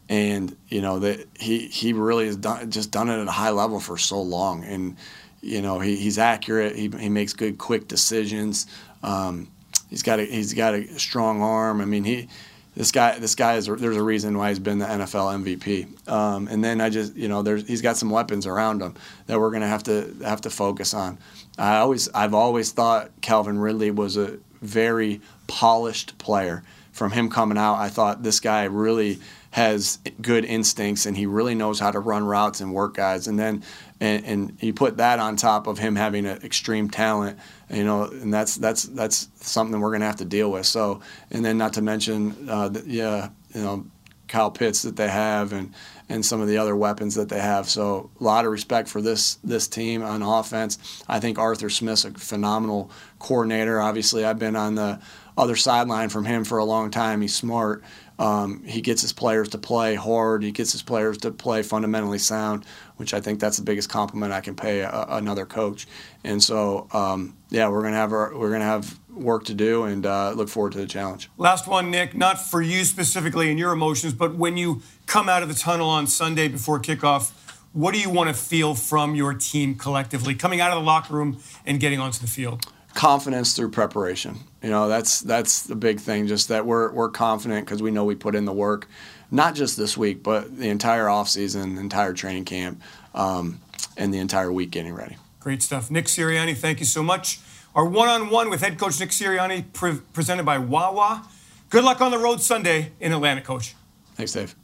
and 0.08 0.56
you 0.68 0.80
know 0.80 0.98
that 1.00 1.26
he 1.38 1.68
he 1.68 1.92
really 1.92 2.26
has 2.26 2.36
done 2.36 2.70
just 2.70 2.90
done 2.90 3.10
it 3.10 3.20
at 3.20 3.28
a 3.28 3.32
high 3.32 3.50
level 3.50 3.80
for 3.80 3.98
so 3.98 4.20
long. 4.20 4.64
And 4.64 4.96
you 5.40 5.60
know 5.60 5.80
he, 5.80 5.96
he's 5.96 6.18
accurate. 6.18 6.76
He, 6.76 6.88
he 6.88 7.08
makes 7.08 7.32
good 7.32 7.58
quick 7.58 7.86
decisions. 7.86 8.66
Um, 9.02 9.48
he's 9.90 10.02
got 10.02 10.18
a 10.18 10.24
he's 10.24 10.54
got 10.54 10.74
a 10.74 10.98
strong 10.98 11.42
arm. 11.42 11.80
I 11.80 11.84
mean 11.84 12.04
he 12.04 12.28
this 12.76 12.90
guy 12.90 13.18
this 13.18 13.34
guy 13.34 13.56
is 13.56 13.66
there's 13.66 13.96
a 13.96 14.02
reason 14.02 14.36
why 14.36 14.48
he's 14.48 14.58
been 14.58 14.78
the 14.78 14.86
NFL 14.86 15.44
MVP. 15.44 16.08
Um, 16.08 16.48
and 16.48 16.62
then 16.62 16.80
I 16.80 16.90
just 16.90 17.14
you 17.14 17.28
know 17.28 17.42
there's 17.42 17.66
he's 17.66 17.82
got 17.82 17.96
some 17.96 18.10
weapons 18.10 18.46
around 18.46 18.82
him 18.82 18.94
that 19.26 19.38
we're 19.38 19.50
gonna 19.50 19.68
have 19.68 19.84
to 19.84 20.14
have 20.24 20.40
to 20.42 20.50
focus 20.50 20.94
on. 20.94 21.18
I 21.58 21.76
always 21.78 22.08
I've 22.10 22.34
always 22.34 22.72
thought 22.72 23.10
Calvin 23.20 23.58
Ridley 23.58 23.90
was 23.90 24.16
a 24.16 24.38
very 24.60 25.20
polished 25.46 26.18
player. 26.18 26.62
From 26.92 27.10
him 27.10 27.28
coming 27.28 27.58
out, 27.58 27.74
I 27.74 27.88
thought 27.88 28.22
this 28.22 28.38
guy 28.38 28.64
really 28.64 29.18
has 29.50 29.98
good 30.20 30.44
instincts 30.44 31.06
and 31.06 31.16
he 31.16 31.26
really 31.26 31.54
knows 31.54 31.78
how 31.78 31.90
to 31.90 32.00
run 32.00 32.24
routes 32.24 32.60
and 32.60 32.72
work 32.72 32.94
guys. 32.94 33.28
And 33.28 33.38
then 33.38 33.62
and, 34.04 34.24
and 34.26 34.62
you 34.62 34.74
put 34.74 34.98
that 34.98 35.18
on 35.18 35.36
top 35.36 35.66
of 35.66 35.78
him 35.78 35.96
having 35.96 36.26
an 36.26 36.42
extreme 36.44 36.90
talent, 36.90 37.38
you 37.70 37.84
know, 37.84 38.04
and 38.04 38.32
that's 38.32 38.56
that's 38.56 38.84
that's 38.84 39.28
something 39.36 39.80
we're 39.80 39.92
gonna 39.92 40.04
have 40.04 40.16
to 40.16 40.24
deal 40.26 40.50
with. 40.50 40.66
So 40.66 41.00
and 41.30 41.44
then 41.44 41.56
not 41.56 41.72
to 41.74 41.82
mention, 41.82 42.48
uh, 42.48 42.68
the, 42.68 42.84
yeah, 42.86 43.30
you 43.54 43.62
know, 43.62 43.86
Kyle 44.28 44.50
Pitts 44.50 44.82
that 44.82 44.96
they 44.96 45.08
have 45.08 45.52
and 45.52 45.72
and 46.10 46.24
some 46.24 46.42
of 46.42 46.48
the 46.48 46.58
other 46.58 46.76
weapons 46.76 47.14
that 47.14 47.30
they 47.30 47.40
have. 47.40 47.68
So 47.68 48.10
a 48.20 48.24
lot 48.24 48.44
of 48.44 48.52
respect 48.52 48.88
for 48.88 49.00
this 49.00 49.36
this 49.36 49.68
team 49.68 50.02
on 50.02 50.22
offense. 50.22 51.02
I 51.08 51.18
think 51.18 51.38
Arthur 51.38 51.70
Smith's 51.70 52.04
a 52.04 52.10
phenomenal 52.10 52.90
coordinator. 53.18 53.80
Obviously, 53.80 54.24
I've 54.24 54.38
been 54.38 54.56
on 54.56 54.74
the 54.74 55.00
other 55.36 55.56
sideline 55.56 56.08
from 56.08 56.24
him 56.24 56.44
for 56.44 56.58
a 56.58 56.64
long 56.64 56.90
time. 56.90 57.20
He's 57.20 57.34
smart. 57.34 57.82
Um, 58.18 58.62
he 58.64 58.80
gets 58.80 59.02
his 59.02 59.12
players 59.12 59.48
to 59.50 59.58
play 59.58 59.96
hard. 59.96 60.44
He 60.44 60.52
gets 60.52 60.70
his 60.70 60.82
players 60.82 61.18
to 61.18 61.32
play 61.32 61.62
fundamentally 61.62 62.18
sound, 62.18 62.64
which 62.96 63.12
I 63.12 63.20
think 63.20 63.40
that's 63.40 63.56
the 63.56 63.64
biggest 63.64 63.88
compliment 63.88 64.32
I 64.32 64.40
can 64.40 64.54
pay 64.54 64.80
a, 64.80 65.06
another 65.08 65.44
coach. 65.44 65.88
And 66.22 66.42
so, 66.42 66.86
um, 66.92 67.36
yeah, 67.50 67.68
we're 67.68 67.82
gonna 67.82 67.96
have 67.96 68.12
our, 68.12 68.36
we're 68.36 68.52
gonna 68.52 68.64
have 68.64 68.98
work 69.10 69.44
to 69.46 69.54
do, 69.54 69.84
and 69.84 70.06
uh, 70.06 70.32
look 70.32 70.48
forward 70.48 70.72
to 70.72 70.78
the 70.78 70.86
challenge. 70.86 71.28
Last 71.38 71.66
one, 71.66 71.90
Nick. 71.90 72.16
Not 72.16 72.40
for 72.40 72.62
you 72.62 72.84
specifically 72.84 73.50
and 73.50 73.58
your 73.58 73.72
emotions, 73.72 74.12
but 74.12 74.36
when 74.36 74.56
you 74.56 74.82
come 75.06 75.28
out 75.28 75.42
of 75.42 75.48
the 75.48 75.54
tunnel 75.54 75.88
on 75.88 76.06
Sunday 76.06 76.46
before 76.46 76.80
kickoff, 76.80 77.32
what 77.72 77.94
do 77.94 78.00
you 78.00 78.10
want 78.10 78.28
to 78.28 78.34
feel 78.34 78.76
from 78.76 79.16
your 79.16 79.34
team 79.34 79.74
collectively, 79.74 80.36
coming 80.36 80.60
out 80.60 80.70
of 80.70 80.78
the 80.78 80.84
locker 80.84 81.14
room 81.14 81.40
and 81.66 81.80
getting 81.80 81.98
onto 81.98 82.20
the 82.20 82.28
field? 82.28 82.64
Confidence 82.94 83.56
through 83.56 83.70
preparation 83.70 84.38
You 84.64 84.70
know, 84.70 84.88
that's 84.88 85.20
that's 85.20 85.64
the 85.64 85.76
big 85.76 86.00
thing. 86.00 86.26
Just 86.26 86.48
that 86.48 86.64
we're 86.64 86.90
we're 86.90 87.10
confident 87.10 87.66
because 87.66 87.82
we 87.82 87.90
know 87.90 88.06
we 88.06 88.14
put 88.14 88.34
in 88.34 88.46
the 88.46 88.52
work, 88.52 88.88
not 89.30 89.54
just 89.54 89.76
this 89.76 89.94
week, 89.94 90.22
but 90.22 90.56
the 90.56 90.70
entire 90.70 91.04
offseason, 91.04 91.74
the 91.74 91.82
entire 91.82 92.14
training 92.14 92.46
camp, 92.46 92.80
um, 93.14 93.60
and 93.98 94.12
the 94.12 94.16
entire 94.16 94.50
week 94.50 94.70
getting 94.70 94.94
ready. 94.94 95.18
Great 95.38 95.62
stuff, 95.62 95.90
Nick 95.90 96.06
Sirianni. 96.06 96.56
Thank 96.56 96.80
you 96.80 96.86
so 96.86 97.02
much. 97.02 97.40
Our 97.74 97.84
one-on-one 97.84 98.48
with 98.48 98.62
head 98.62 98.78
coach 98.78 98.98
Nick 98.98 99.10
Sirianni, 99.10 99.70
pre- 99.74 99.98
presented 100.14 100.46
by 100.46 100.56
Wawa. 100.56 101.28
Good 101.68 101.84
luck 101.84 102.00
on 102.00 102.10
the 102.10 102.18
road 102.18 102.40
Sunday 102.40 102.92
in 103.00 103.12
Atlanta, 103.12 103.42
Coach. 103.42 103.74
Thanks, 104.14 104.32
Dave. 104.32 104.54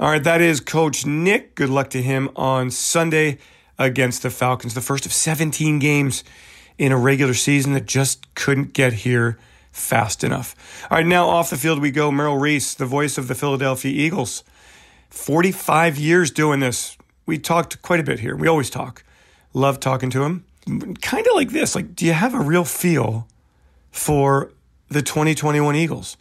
All 0.00 0.10
right, 0.10 0.24
that 0.24 0.40
is 0.40 0.58
Coach 0.58 1.06
Nick. 1.06 1.54
Good 1.54 1.70
luck 1.70 1.90
to 1.90 2.02
him 2.02 2.30
on 2.34 2.72
Sunday 2.72 3.38
against 3.78 4.24
the 4.24 4.30
Falcons, 4.30 4.74
the 4.74 4.80
first 4.80 5.06
of 5.06 5.12
17 5.12 5.78
games 5.78 6.24
in 6.78 6.92
a 6.92 6.96
regular 6.96 7.34
season 7.34 7.74
that 7.74 7.86
just 7.86 8.32
couldn't 8.34 8.72
get 8.72 8.92
here 8.92 9.38
fast 9.72 10.24
enough. 10.24 10.54
All 10.90 10.96
right, 10.98 11.06
now 11.06 11.28
off 11.28 11.50
the 11.50 11.56
field 11.56 11.80
we 11.80 11.90
go. 11.90 12.10
Merrill 12.10 12.38
Reese, 12.38 12.74
the 12.74 12.86
voice 12.86 13.18
of 13.18 13.28
the 13.28 13.34
Philadelphia 13.34 13.92
Eagles. 13.92 14.44
45 15.10 15.98
years 15.98 16.30
doing 16.30 16.60
this. 16.60 16.96
We 17.26 17.38
talked 17.38 17.82
quite 17.82 18.00
a 18.00 18.04
bit 18.04 18.20
here. 18.20 18.36
We 18.36 18.48
always 18.48 18.70
talk. 18.70 19.04
Love 19.52 19.80
talking 19.80 20.10
to 20.10 20.22
him. 20.22 20.44
Kind 21.02 21.26
of 21.26 21.34
like 21.34 21.50
this. 21.50 21.74
Like, 21.74 21.94
do 21.94 22.04
you 22.06 22.12
have 22.12 22.34
a 22.34 22.40
real 22.40 22.64
feel 22.64 23.26
for 23.90 24.52
the 24.88 25.02
2021 25.02 25.74
Eagles? 25.76 26.16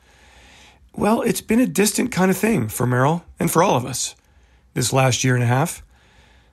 Well, 0.96 1.22
it's 1.22 1.42
been 1.42 1.60
a 1.60 1.68
distant 1.68 2.12
kind 2.12 2.32
of 2.32 2.38
thing 2.38 2.70
for 2.70 2.88
Merrill 2.88 3.24
and 3.40 3.52
for 3.52 3.62
all 3.62 3.76
of 3.76 3.86
us 3.86 4.16
this 4.74 4.92
last 4.92 5.24
year 5.24 5.36
and 5.36 5.44
a 5.44 5.48
half. 5.48 5.84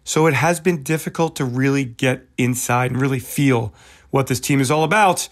So 0.04 0.26
it 0.26 0.34
has 0.34 0.60
been 0.60 0.82
difficult 0.82 1.34
to 1.36 1.44
really 1.44 1.84
get 1.84 2.26
inside 2.36 2.90
and 2.90 3.00
really 3.00 3.20
feel 3.20 3.72
what 4.14 4.28
this 4.28 4.38
team 4.38 4.60
is 4.60 4.70
all 4.70 4.84
about. 4.84 5.28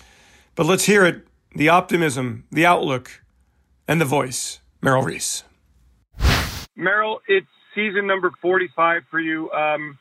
But 0.56 0.66
let's 0.66 0.86
hear 0.86 1.06
it 1.06 1.24
the 1.54 1.68
optimism, 1.68 2.44
the 2.50 2.66
outlook, 2.66 3.22
and 3.86 4.00
the 4.00 4.04
voice. 4.04 4.58
Merrill 4.80 5.04
Reese. 5.04 5.44
Merrill, 6.74 7.20
it's 7.28 7.46
season 7.76 8.08
number 8.08 8.32
45 8.42 9.02
for 9.08 9.20
you. 9.20 9.48
Um, 9.52 10.00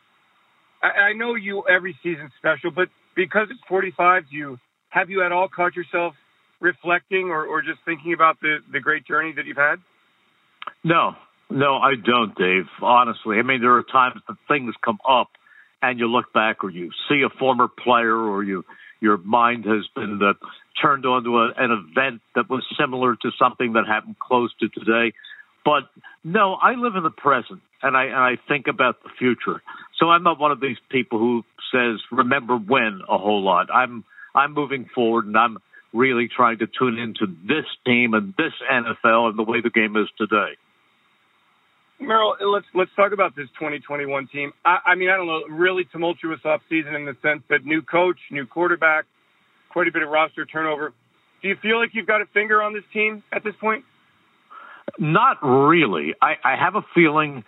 I, 0.82 1.10
I 1.10 1.14
know 1.14 1.36
you 1.36 1.64
every 1.70 1.96
season's 2.02 2.32
special, 2.40 2.72
but 2.72 2.88
because 3.16 3.50
it's 3.52 3.60
45, 3.70 4.24
you 4.32 4.58
have 4.90 5.12
you 5.12 5.24
at 5.24 5.32
all 5.32 5.48
caught 5.48 5.76
yourself 5.76 6.16
reflecting 6.60 7.30
or, 7.30 7.46
or 7.46 7.62
just 7.62 7.80
thinking 7.86 8.14
about 8.14 8.40
the, 8.42 8.58
the 8.72 8.80
great 8.80 9.06
journey 9.06 9.32
that 9.36 9.46
you've 9.46 9.58
had? 9.58 9.76
No, 10.84 11.12
no, 11.52 11.76
I 11.76 11.94
don't, 12.04 12.36
Dave. 12.36 12.66
Honestly, 12.82 13.38
I 13.38 13.44
mean, 13.44 13.62
there 13.62 13.76
are 13.76 13.84
times 13.84 14.22
that 14.28 14.38
things 14.48 14.74
come 14.84 14.98
up, 15.08 15.30
and 15.82 16.00
you 16.00 16.08
look 16.08 16.34
back, 16.34 16.64
or 16.64 16.70
you 16.70 16.92
see 17.10 17.24
a 17.26 17.30
former 17.40 17.68
player, 17.68 18.16
or 18.16 18.44
you 18.44 18.64
your 19.00 19.18
mind 19.18 19.66
has 19.66 19.88
been 19.96 20.20
uh, 20.22 20.34
turned 20.82 21.06
onto 21.06 21.38
a, 21.38 21.52
an 21.58 21.72
event 21.72 22.22
that 22.36 22.50
was 22.50 22.64
similar 22.80 23.16
to 23.16 23.32
something 23.40 23.74
that 23.74 23.86
happened 23.88 24.18
close 24.20 24.54
to 24.60 24.70
today. 24.70 25.14
But 25.66 25.84
no, 26.24 26.54
I 26.54 26.76
live 26.76 26.96
in 26.96 27.04
the 27.04 27.10
present, 27.10 27.62
and 27.82 27.96
I 27.96 28.06
and 28.06 28.16
I 28.16 28.38
think 28.48 28.68
about 28.68 29.04
the 29.04 29.10
future. 29.18 29.62
So 30.00 30.10
I'm 30.10 30.24
not 30.24 30.40
one 30.40 30.52
of 30.52 30.60
these 30.60 30.78
people 30.90 31.20
who 31.20 31.44
says 31.72 32.00
remember 32.12 32.58
when 32.58 33.02
a 33.08 33.18
whole 33.18 33.44
lot. 33.44 33.70
I'm 33.74 34.04
I'm 34.34 34.54
moving 34.54 34.90
forward, 34.94 35.26
and 35.26 35.38
I'm 35.38 35.58
really 35.94 36.30
trying 36.34 36.60
to 36.60 36.68
tune 36.68 36.98
into 36.98 37.28
this 37.48 37.66
team 37.86 38.14
and 38.14 38.34
this 38.38 38.54
NFL 38.72 39.30
and 39.30 39.38
the 39.38 39.44
way 39.44 39.62
the 39.62 39.70
game 39.70 39.96
is 39.98 40.08
today. 40.18 40.58
Merrill, 42.02 42.36
let's 42.42 42.66
let's 42.74 42.92
talk 42.96 43.14
about 43.14 43.36
this 43.36 43.48
2021 43.60 44.28
team. 44.28 44.52
I, 44.66 44.78
I 44.88 44.96
mean, 44.96 45.10
I 45.10 45.18
don't 45.18 45.28
know, 45.28 45.44
really 45.50 45.86
tumultuous 45.92 46.40
offseason 46.44 46.96
in 46.96 47.06
the 47.06 47.16
sense 47.22 47.44
that 47.50 47.64
new 47.64 47.82
coach, 47.82 48.18
new 48.32 48.46
quarterback, 48.46 49.06
quite 49.70 49.88
a 49.88 49.92
bit 49.92 50.02
of 50.02 50.10
roster 50.10 50.46
turnover. 50.46 50.94
Do 51.42 51.48
you 51.48 51.56
feel 51.62 51.80
like 51.80 51.92
you've 51.94 52.08
got 52.08 52.22
a 52.22 52.26
finger 52.34 52.62
on 52.62 52.74
this 52.74 52.84
team 52.92 53.24
at 53.32 53.44
this 53.44 53.54
point? 53.60 53.86
Not 55.00 55.38
really. 55.44 56.14
I, 56.22 56.34
I 56.44 56.56
have 56.56 56.76
a 56.76 56.82
feeling 56.94 57.44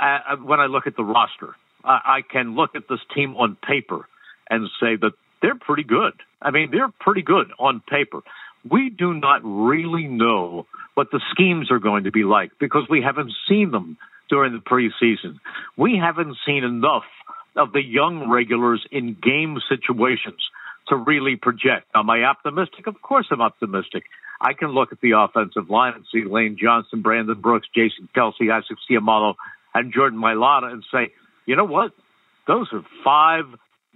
uh, 0.00 0.18
uh 0.30 0.36
when 0.36 0.60
I 0.60 0.66
look 0.66 0.86
at 0.86 0.96
the 0.96 1.04
roster, 1.04 1.54
uh, 1.84 1.98
I 2.04 2.20
can 2.28 2.54
look 2.56 2.70
at 2.74 2.82
this 2.88 3.00
team 3.14 3.36
on 3.36 3.56
paper 3.66 4.08
and 4.50 4.68
say 4.80 4.96
that 5.00 5.12
they're 5.40 5.58
pretty 5.58 5.84
good. 5.84 6.14
I 6.40 6.50
mean, 6.50 6.70
they're 6.72 6.92
pretty 7.00 7.22
good 7.22 7.52
on 7.58 7.82
paper. 7.88 8.20
We 8.68 8.90
do 8.90 9.14
not 9.14 9.40
really 9.44 10.06
know 10.06 10.66
what 10.94 11.10
the 11.10 11.20
schemes 11.30 11.70
are 11.70 11.78
going 11.78 12.04
to 12.04 12.12
be 12.12 12.24
like 12.24 12.52
because 12.60 12.84
we 12.88 13.02
haven't 13.02 13.32
seen 13.48 13.70
them 13.70 13.96
during 14.28 14.52
the 14.52 14.58
preseason. 14.58 15.38
We 15.76 16.00
haven't 16.02 16.36
seen 16.46 16.64
enough 16.64 17.04
of 17.56 17.72
the 17.72 17.82
young 17.82 18.30
regulars 18.30 18.84
in 18.90 19.16
game 19.20 19.58
situations 19.68 20.40
to 20.88 20.96
really 20.96 21.36
project. 21.36 21.86
Am 21.94 22.08
I 22.10 22.22
optimistic? 22.24 22.86
Of 22.86 23.00
course 23.02 23.26
I'm 23.30 23.40
optimistic. 23.40 24.04
I 24.40 24.54
can 24.54 24.70
look 24.70 24.92
at 24.92 25.00
the 25.00 25.12
offensive 25.12 25.70
line 25.70 25.94
and 25.94 26.04
see 26.12 26.24
Lane 26.24 26.56
Johnson, 26.60 27.02
Brandon 27.02 27.40
Brooks, 27.40 27.68
Jason 27.74 28.08
Kelce, 28.16 28.50
Isaac 28.52 28.78
Seumalo, 28.90 29.34
and 29.74 29.92
Jordan 29.92 30.18
Mailata 30.18 30.72
and 30.72 30.84
say, 30.90 31.12
you 31.46 31.56
know 31.56 31.64
what? 31.64 31.92
Those 32.46 32.68
are 32.72 32.84
five 33.04 33.44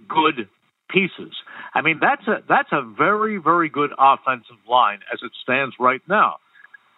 good 0.07 0.47
pieces. 0.89 1.35
I 1.77 1.83
mean, 1.83 1.99
that's 2.01 2.27
a 2.27 2.41
that's 2.49 2.69
a 2.71 2.81
very 2.81 3.37
very 3.37 3.69
good 3.69 3.91
offensive 3.99 4.57
line 4.67 4.99
as 5.13 5.19
it 5.21 5.31
stands 5.43 5.75
right 5.79 6.01
now. 6.09 6.37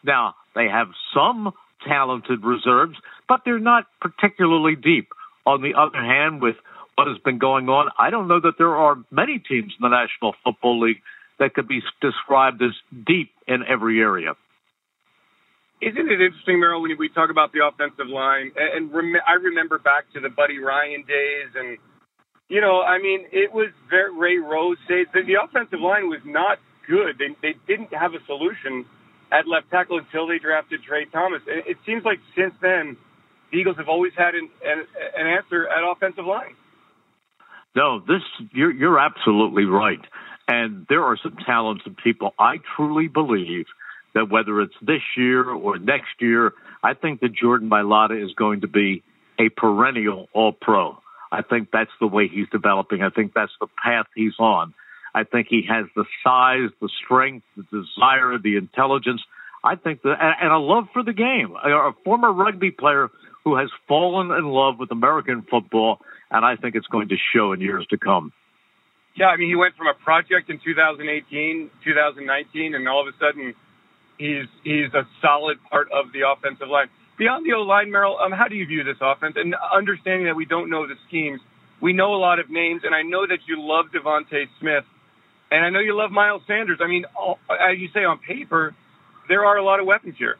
Now 0.06 0.36
they 0.56 0.70
have 0.70 0.88
some 1.14 1.52
talented 1.86 2.46
reserves, 2.46 2.96
but 3.28 3.42
they're 3.44 3.60
not 3.60 3.88
particularly 4.00 4.78
deep. 4.78 5.10
On 5.46 5.62
the 5.62 5.74
other 5.78 6.02
hand, 6.02 6.42
with 6.42 6.56
what 6.96 7.08
has 7.08 7.18
been 7.18 7.40
going 7.40 7.68
on, 7.68 7.90
I 8.00 8.10
don't 8.10 8.30
know 8.30 8.40
that 8.40 8.54
there 8.58 8.74
are 8.74 8.96
many 9.12 9.40
teams 9.40 9.74
in 9.78 9.82
the 9.82 9.90
National 9.90 10.34
Football 10.46 10.80
League 10.80 11.02
that 11.40 11.54
could 11.54 11.68
be 11.68 11.82
described 12.02 12.62
as 12.62 12.72
deep 13.06 13.32
in 13.48 13.64
every 13.68 14.00
area. 14.00 14.36
Isn't 15.82 16.10
it 16.10 16.22
interesting, 16.22 16.60
Merrill, 16.60 16.82
when 16.82 16.98
we 16.98 17.10
talk 17.10 17.30
about 17.30 17.52
the 17.52 17.66
offensive 17.66 18.08
line? 18.08 18.52
And 18.56 18.94
rem- 18.94 19.16
I 19.28 19.34
remember 19.34 19.80
back 19.80 20.12
to 20.14 20.22
the 20.22 20.30
Buddy 20.30 20.60
Ryan 20.60 21.04
days 21.08 21.52
and 21.56 21.78
you 22.50 22.62
know, 22.62 22.82
I 22.82 22.98
mean, 23.00 23.26
it 23.32 23.54
was 23.54 23.70
very, 23.90 24.14
Ray 24.16 24.38
Rhodes 24.38 24.82
says 24.88 25.08
that 25.14 25.26
the 25.26 25.36
offensive 25.42 25.80
line 25.80 26.10
was 26.10 26.20
not 26.26 26.58
good. 26.88 27.18
They, 27.18 27.36
they 27.42 27.56
didn't 27.68 27.94
have 27.94 28.14
a 28.14 28.26
solution 28.26 28.86
at 29.32 29.48
left 29.48 29.70
tackle 29.70 30.00
until 30.00 30.28
they 30.28 30.40
drafted 30.40 30.82
Tra 30.84 31.06
Thomas. 31.06 31.42
And 31.48 31.64
it 31.68 31.78
seems 31.86 32.04
like 32.04 32.20
since 32.36 32.54
then, 32.62 32.98
the 33.52 33.58
Eagles 33.58 33.78
have 33.78 33.88
always 33.88 34.14
had 34.18 34.34
an, 34.34 34.50
an, 34.66 34.86
an 35.16 35.28
answer 35.28 35.68
at 35.68 35.90
offensive 35.90 36.26
line. 36.26 36.56
No, 37.76 38.00
this 38.00 38.22
you're 38.52 38.72
you're 38.72 39.00
absolutely 39.00 39.66
right, 39.66 40.02
and 40.48 40.88
there 40.90 41.04
are 41.04 41.18
some 41.22 41.38
talented 41.46 41.98
people. 41.98 42.34
I 42.40 42.56
truly 42.76 43.08
believe 43.08 43.68
that 44.16 44.30
whether 44.30 44.60
it's 44.62 44.74
this 44.82 45.02
year 45.16 45.48
or 45.48 45.78
next 45.78 46.20
year, 46.20 46.54
I 46.84 46.96
think 46.96 47.22
that 47.22 47.32
Jordan 47.32 47.70
Mailata 47.70 48.22
is 48.24 48.34
going 48.34 48.62
to 48.62 48.68
be 48.68 49.04
a 49.40 49.50
perennial 49.50 50.30
All 50.34 50.52
Pro. 50.52 50.98
I 51.32 51.42
think 51.42 51.70
that's 51.72 51.92
the 52.00 52.08
way 52.08 52.28
he's 52.28 52.50
developing. 52.50 53.02
I 53.02 53.10
think 53.10 53.34
that's 53.34 53.52
the 53.60 53.68
path 53.84 54.08
he's 54.16 54.38
on. 54.40 54.74
I 55.14 55.24
think 55.24 55.48
he 55.50 55.64
has 55.70 55.86
the 55.96 56.06
size, 56.24 56.70
the 56.82 56.90
strength, 57.04 57.46
the 57.58 57.64
desire, 57.64 58.38
the 58.38 58.58
intelligence. 58.58 59.22
I 59.64 59.76
think 59.76 60.02
that, 60.04 60.18
and 60.20 60.52
a 60.52 60.58
love 60.58 60.86
for 60.94 61.04
the 61.04 61.14
game. 61.14 61.56
A 61.56 61.92
former 62.04 62.32
rugby 62.32 62.72
player 62.72 63.10
who 63.44 63.58
has 63.58 63.70
fallen 63.88 64.32
in 64.32 64.46
love 64.46 64.80
with 64.80 64.92
American 64.92 65.42
football, 65.50 66.00
and 66.32 66.46
I 66.46 66.56
think 66.56 66.76
it's 66.76 66.88
going 66.88 67.10
to 67.10 67.16
show 67.34 67.54
in 67.54 67.62
years 67.62 67.86
to 67.90 67.98
come. 67.98 68.32
Yeah, 69.16 69.28
I 69.28 69.38
mean, 69.38 69.50
he 69.50 69.56
went 69.56 69.76
from 69.76 69.88
a 69.88 69.94
project 69.94 70.50
in 70.50 70.60
2018, 70.64 71.70
2019, 71.84 72.76
and 72.76 72.88
all 72.88 73.02
of 73.02 73.14
a 73.14 73.18
sudden, 73.20 73.54
he's 74.18 74.46
he's 74.64 74.94
a 74.94 75.08
solid 75.22 75.58
part 75.70 75.92
of 75.92 76.14
the 76.14 76.30
offensive 76.30 76.68
line. 76.68 76.88
Beyond 77.20 77.46
the 77.46 77.54
O 77.54 77.62
line, 77.64 77.92
Merrill, 77.92 78.18
um, 78.18 78.32
how 78.32 78.48
do 78.48 78.56
you 78.56 78.66
view 78.66 78.86
this 78.86 78.96
offense? 79.02 79.36
And 79.36 79.54
understanding 79.76 80.28
that 80.28 80.38
we 80.38 80.46
don't 80.46 80.70
know 80.70 80.88
the 80.88 80.96
schemes, 81.08 81.42
we 81.82 81.92
know 81.92 82.16
a 82.16 82.18
lot 82.18 82.40
of 82.40 82.50
names, 82.50 82.84
and 82.86 82.96
I 82.96 83.02
know 83.04 83.28
that 83.28 83.40
you 83.46 83.58
love 83.60 83.88
DeVonta 83.94 84.46
Smith, 84.60 84.86
and 85.52 85.66
I 85.66 85.70
know 85.70 85.80
you 85.80 85.98
love 85.98 86.12
Miles 86.12 86.42
Sanders. 86.48 86.80
I 86.82 86.88
mean, 86.88 87.04
all, 87.18 87.38
as 87.50 87.78
you 87.78 87.90
say 87.94 88.06
on 88.06 88.20
paper, 88.20 88.74
there 89.28 89.44
are 89.44 89.58
a 89.58 89.64
lot 89.64 89.82
of 89.82 89.86
weapons 89.86 90.16
here. 90.18 90.38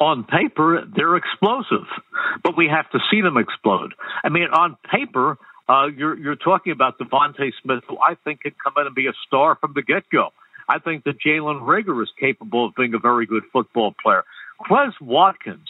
On 0.00 0.24
paper, 0.24 0.82
they're 0.92 1.14
explosive, 1.14 1.86
but 2.42 2.56
we 2.56 2.66
have 2.66 2.90
to 2.90 2.98
see 3.08 3.20
them 3.20 3.36
explode. 3.36 3.94
I 4.24 4.28
mean, 4.28 4.48
on 4.52 4.76
paper, 4.90 5.38
uh, 5.68 5.86
you're 5.86 6.18
you're 6.18 6.36
talking 6.36 6.72
about 6.72 6.98
DeVonta 6.98 7.52
Smith, 7.62 7.84
who 7.88 7.96
I 7.98 8.16
think 8.24 8.40
could 8.40 8.54
come 8.58 8.72
in 8.78 8.86
and 8.86 8.94
be 8.94 9.06
a 9.06 9.12
star 9.26 9.56
from 9.60 9.74
the 9.74 9.82
get 9.82 10.02
go. 10.10 10.30
I 10.68 10.78
think 10.78 11.04
that 11.04 11.20
Jalen 11.20 11.62
Reagor 11.62 12.02
is 12.02 12.10
capable 12.18 12.66
of 12.66 12.74
being 12.74 12.94
a 12.94 12.98
very 12.98 13.26
good 13.26 13.42
football 13.52 13.94
player. 14.02 14.24
Quez 14.68 14.92
Watkins 15.00 15.68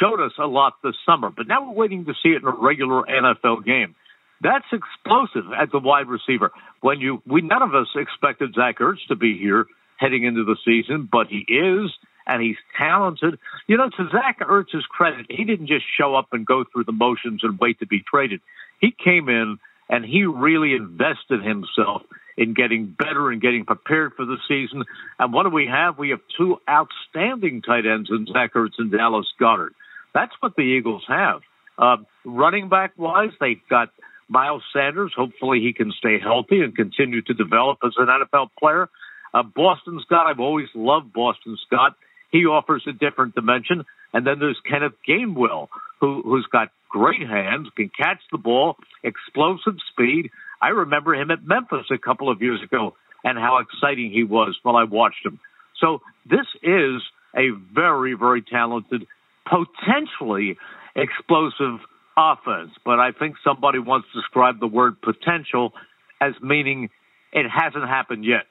showed 0.00 0.20
us 0.20 0.32
a 0.38 0.46
lot 0.46 0.74
this 0.82 0.96
summer, 1.06 1.30
but 1.30 1.46
now 1.46 1.66
we're 1.68 1.74
waiting 1.74 2.04
to 2.06 2.14
see 2.22 2.30
it 2.30 2.42
in 2.42 2.48
a 2.48 2.52
regular 2.52 3.02
NFL 3.02 3.64
game. 3.64 3.94
That's 4.40 4.66
explosive 4.72 5.52
as 5.56 5.68
a 5.72 5.78
wide 5.78 6.08
receiver. 6.08 6.52
When 6.80 7.00
you, 7.00 7.22
we 7.26 7.40
none 7.40 7.62
of 7.62 7.74
us 7.74 7.88
expected 7.94 8.54
Zach 8.54 8.78
Ertz 8.78 9.06
to 9.08 9.16
be 9.16 9.38
here 9.38 9.66
heading 9.96 10.24
into 10.24 10.44
the 10.44 10.56
season, 10.64 11.08
but 11.10 11.28
he 11.28 11.46
is, 11.48 11.90
and 12.26 12.42
he's 12.42 12.56
talented. 12.76 13.38
You 13.66 13.76
know, 13.76 13.88
to 13.88 14.08
Zach 14.10 14.40
Ertz's 14.40 14.84
credit, 14.86 15.26
he 15.30 15.44
didn't 15.44 15.68
just 15.68 15.84
show 15.98 16.14
up 16.14 16.28
and 16.32 16.44
go 16.44 16.64
through 16.64 16.84
the 16.84 16.92
motions 16.92 17.40
and 17.42 17.58
wait 17.58 17.78
to 17.78 17.86
be 17.86 18.02
traded. 18.02 18.40
He 18.80 18.90
came 18.92 19.28
in 19.28 19.58
and 19.88 20.04
he 20.04 20.24
really 20.24 20.74
invested 20.74 21.42
himself 21.42 22.02
in 22.36 22.54
getting 22.54 22.86
better 22.86 23.30
and 23.30 23.40
getting 23.40 23.64
prepared 23.64 24.12
for 24.14 24.24
the 24.24 24.36
season. 24.48 24.84
And 25.18 25.32
what 25.32 25.44
do 25.44 25.50
we 25.50 25.66
have? 25.66 25.98
We 25.98 26.10
have 26.10 26.20
two 26.36 26.58
outstanding 26.68 27.62
tight 27.62 27.86
ends 27.86 28.10
in 28.10 28.26
Zach 28.32 28.54
Ertz 28.54 28.72
and 28.78 28.90
Dallas 28.90 29.26
Goedert. 29.40 29.74
That's 30.14 30.32
what 30.40 30.56
the 30.56 30.62
Eagles 30.62 31.04
have. 31.08 31.42
Uh, 31.78 31.96
running 32.24 32.68
back 32.68 32.92
wise, 32.96 33.30
they've 33.40 33.60
got 33.68 33.90
Miles 34.28 34.62
Sanders. 34.72 35.12
Hopefully, 35.16 35.60
he 35.60 35.72
can 35.72 35.92
stay 35.92 36.18
healthy 36.18 36.60
and 36.60 36.74
continue 36.74 37.22
to 37.22 37.34
develop 37.34 37.78
as 37.84 37.92
an 37.98 38.06
NFL 38.06 38.48
player. 38.58 38.88
Uh, 39.32 39.42
Boston 39.42 40.00
Scott, 40.04 40.26
I've 40.26 40.40
always 40.40 40.68
loved 40.74 41.12
Boston 41.12 41.56
Scott. 41.66 41.96
He 42.30 42.46
offers 42.46 42.84
a 42.88 42.92
different 42.92 43.34
dimension. 43.34 43.84
And 44.12 44.24
then 44.24 44.38
there's 44.38 44.58
Kenneth 44.68 44.94
Gainwell, 45.06 45.68
who, 46.00 46.22
who's 46.22 46.46
got 46.50 46.70
great 46.94 47.28
hands, 47.28 47.66
can 47.76 47.90
catch 47.90 48.20
the 48.30 48.38
ball, 48.38 48.76
explosive 49.02 49.74
speed. 49.90 50.30
I 50.62 50.68
remember 50.68 51.12
him 51.12 51.32
at 51.32 51.44
Memphis 51.44 51.86
a 51.90 51.98
couple 51.98 52.30
of 52.30 52.40
years 52.40 52.62
ago 52.62 52.94
and 53.24 53.36
how 53.36 53.58
exciting 53.58 54.12
he 54.12 54.22
was 54.22 54.56
while 54.62 54.76
I 54.76 54.84
watched 54.84 55.26
him. 55.26 55.40
So 55.80 56.02
this 56.24 56.46
is 56.62 57.02
a 57.36 57.50
very, 57.74 58.14
very 58.14 58.42
talented, 58.42 59.08
potentially 59.44 60.56
explosive 60.94 61.80
offense. 62.16 62.70
But 62.84 63.00
I 63.00 63.10
think 63.10 63.34
somebody 63.42 63.80
once 63.80 64.04
described 64.14 64.60
the 64.60 64.68
word 64.68 64.94
potential 65.02 65.72
as 66.20 66.34
meaning 66.40 66.90
it 67.32 67.46
hasn't 67.50 67.88
happened 67.88 68.24
yet. 68.24 68.46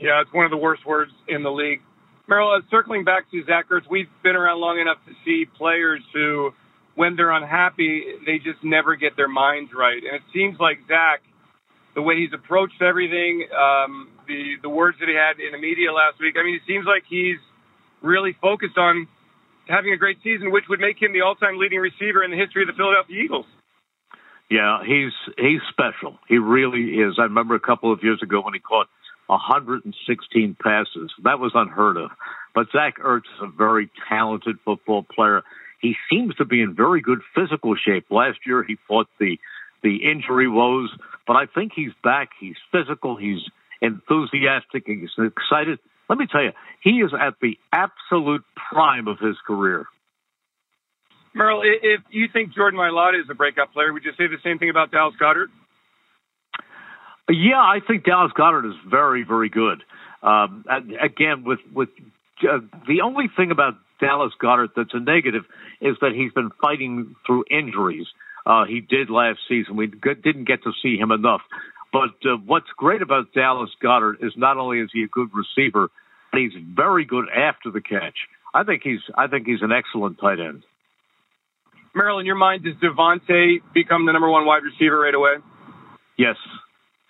Yeah, 0.00 0.22
it's 0.22 0.32
one 0.32 0.46
of 0.46 0.50
the 0.50 0.56
worst 0.56 0.86
words 0.86 1.12
in 1.28 1.42
the 1.42 1.50
league. 1.50 1.80
Merrill, 2.28 2.58
circling 2.70 3.04
back 3.04 3.30
to 3.30 3.44
Zach 3.44 3.68
Ertz, 3.68 3.82
we've 3.90 4.08
been 4.22 4.36
around 4.36 4.58
long 4.58 4.80
enough 4.80 4.98
to 5.06 5.12
see 5.24 5.44
players 5.44 6.00
who, 6.14 6.52
when 6.96 7.14
they're 7.14 7.30
unhappy, 7.30 8.02
they 8.26 8.38
just 8.38 8.64
never 8.64 8.96
get 8.96 9.16
their 9.16 9.28
minds 9.28 9.70
right. 9.76 10.02
And 10.02 10.16
it 10.16 10.22
seems 10.32 10.58
like 10.58 10.78
Zach, 10.88 11.22
the 11.94 12.02
way 12.02 12.16
he's 12.16 12.32
approached 12.32 12.82
everything, 12.82 13.46
um, 13.52 14.08
the 14.26 14.56
the 14.62 14.68
words 14.68 14.98
that 14.98 15.08
he 15.08 15.14
had 15.14 15.38
in 15.38 15.52
the 15.52 15.60
media 15.60 15.92
last 15.92 16.18
week. 16.18 16.34
I 16.40 16.42
mean, 16.42 16.56
it 16.56 16.66
seems 16.66 16.84
like 16.84 17.04
he's 17.08 17.38
really 18.02 18.36
focused 18.40 18.76
on 18.76 19.06
having 19.68 19.92
a 19.92 19.96
great 19.96 20.18
season, 20.24 20.50
which 20.50 20.64
would 20.68 20.80
make 20.80 21.00
him 21.00 21.12
the 21.12 21.20
all-time 21.20 21.58
leading 21.58 21.78
receiver 21.78 22.24
in 22.24 22.30
the 22.30 22.36
history 22.36 22.62
of 22.62 22.68
the 22.68 22.74
Philadelphia 22.74 23.22
Eagles. 23.22 23.46
Yeah, 24.50 24.80
he's 24.86 25.12
he's 25.36 25.60
special. 25.70 26.18
He 26.28 26.38
really 26.38 26.96
is. 27.02 27.18
I 27.18 27.24
remember 27.24 27.54
a 27.54 27.60
couple 27.60 27.92
of 27.92 28.02
years 28.02 28.22
ago 28.22 28.40
when 28.40 28.54
he 28.54 28.60
caught 28.60 28.88
116 29.26 30.56
passes. 30.62 31.12
That 31.24 31.40
was 31.40 31.52
unheard 31.54 31.96
of. 31.96 32.10
But 32.54 32.68
Zach 32.72 32.98
Ertz 32.98 33.28
is 33.36 33.42
a 33.42 33.48
very 33.48 33.90
talented 34.08 34.56
football 34.64 35.02
player. 35.02 35.42
He 35.80 35.94
seems 36.10 36.34
to 36.36 36.44
be 36.44 36.60
in 36.62 36.74
very 36.74 37.00
good 37.00 37.20
physical 37.34 37.74
shape. 37.76 38.06
Last 38.10 38.38
year 38.46 38.62
he 38.62 38.76
fought 38.88 39.08
the 39.18 39.38
the 39.82 39.98
injury 40.10 40.48
woes, 40.48 40.90
but 41.26 41.36
I 41.36 41.46
think 41.46 41.72
he's 41.76 41.92
back. 42.02 42.30
He's 42.40 42.56
physical. 42.72 43.16
He's 43.16 43.42
enthusiastic. 43.80 44.84
He's 44.86 45.10
excited. 45.18 45.78
Let 46.08 46.18
me 46.18 46.26
tell 46.30 46.42
you, 46.42 46.52
he 46.82 47.02
is 47.02 47.12
at 47.12 47.34
the 47.40 47.58
absolute 47.72 48.42
prime 48.70 49.06
of 49.06 49.18
his 49.18 49.36
career. 49.46 49.86
Merrill, 51.34 51.62
if 51.62 52.00
you 52.10 52.28
think 52.32 52.54
Jordan 52.54 52.80
Mailata 52.80 53.20
is 53.20 53.28
a 53.30 53.34
breakout 53.34 53.72
player, 53.72 53.92
would 53.92 54.04
you 54.04 54.12
say 54.12 54.26
the 54.26 54.38
same 54.42 54.58
thing 54.58 54.70
about 54.70 54.90
Dallas 54.90 55.14
Goedert? 55.20 55.48
Yeah, 57.28 57.58
I 57.58 57.80
think 57.86 58.04
Dallas 58.04 58.32
Goedert 58.34 58.66
is 58.66 58.76
very, 58.88 59.22
very 59.24 59.50
good. 59.50 59.82
Um, 60.22 60.64
again, 61.00 61.44
with 61.44 61.58
with 61.74 61.90
uh, 62.42 62.60
the 62.88 63.02
only 63.02 63.26
thing 63.36 63.50
about 63.50 63.74
Dallas 64.00 64.32
Goedert 64.40 64.70
that's 64.76 64.94
a 64.94 65.00
negative 65.00 65.44
is 65.80 65.96
that 66.00 66.12
he's 66.14 66.32
been 66.32 66.50
fighting 66.60 67.14
through 67.26 67.44
injuries. 67.50 68.06
Uh, 68.44 68.64
he 68.64 68.80
did 68.80 69.10
last 69.10 69.40
season. 69.48 69.76
We 69.76 69.86
didn't 69.88 70.44
get 70.44 70.62
to 70.64 70.72
see 70.82 70.96
him 70.96 71.10
enough. 71.10 71.42
But 71.92 72.28
uh, 72.28 72.36
what's 72.44 72.66
great 72.76 73.02
about 73.02 73.32
Dallas 73.32 73.70
Goedert 73.82 74.22
is 74.22 74.32
not 74.36 74.56
only 74.56 74.80
is 74.80 74.90
he 74.92 75.02
a 75.02 75.08
good 75.08 75.30
receiver, 75.32 75.88
but 76.30 76.40
he's 76.40 76.52
very 76.74 77.04
good 77.04 77.26
after 77.34 77.70
the 77.70 77.80
catch. 77.80 78.16
I 78.54 78.64
think 78.64 78.82
he's 78.82 79.00
I 79.14 79.26
think 79.26 79.46
he's 79.46 79.62
an 79.62 79.72
excellent 79.72 80.18
tight 80.18 80.40
end. 80.40 80.62
Merrill, 81.94 82.18
in 82.18 82.26
your 82.26 82.36
mind, 82.36 82.64
does 82.64 82.74
DeVonta 82.74 83.60
become 83.72 84.04
the 84.04 84.12
number 84.12 84.28
one 84.28 84.44
wide 84.44 84.62
receiver 84.62 85.00
right 85.00 85.14
away? 85.14 85.36
Yes, 86.18 86.36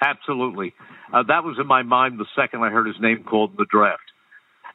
absolutely. 0.00 0.74
Uh, 1.12 1.24
that 1.24 1.42
was 1.42 1.56
in 1.60 1.66
my 1.66 1.82
mind 1.82 2.18
the 2.20 2.26
second 2.36 2.62
I 2.62 2.70
heard 2.70 2.86
his 2.86 2.96
name 3.00 3.24
called 3.24 3.50
in 3.50 3.56
the 3.56 3.66
draft. 3.68 4.02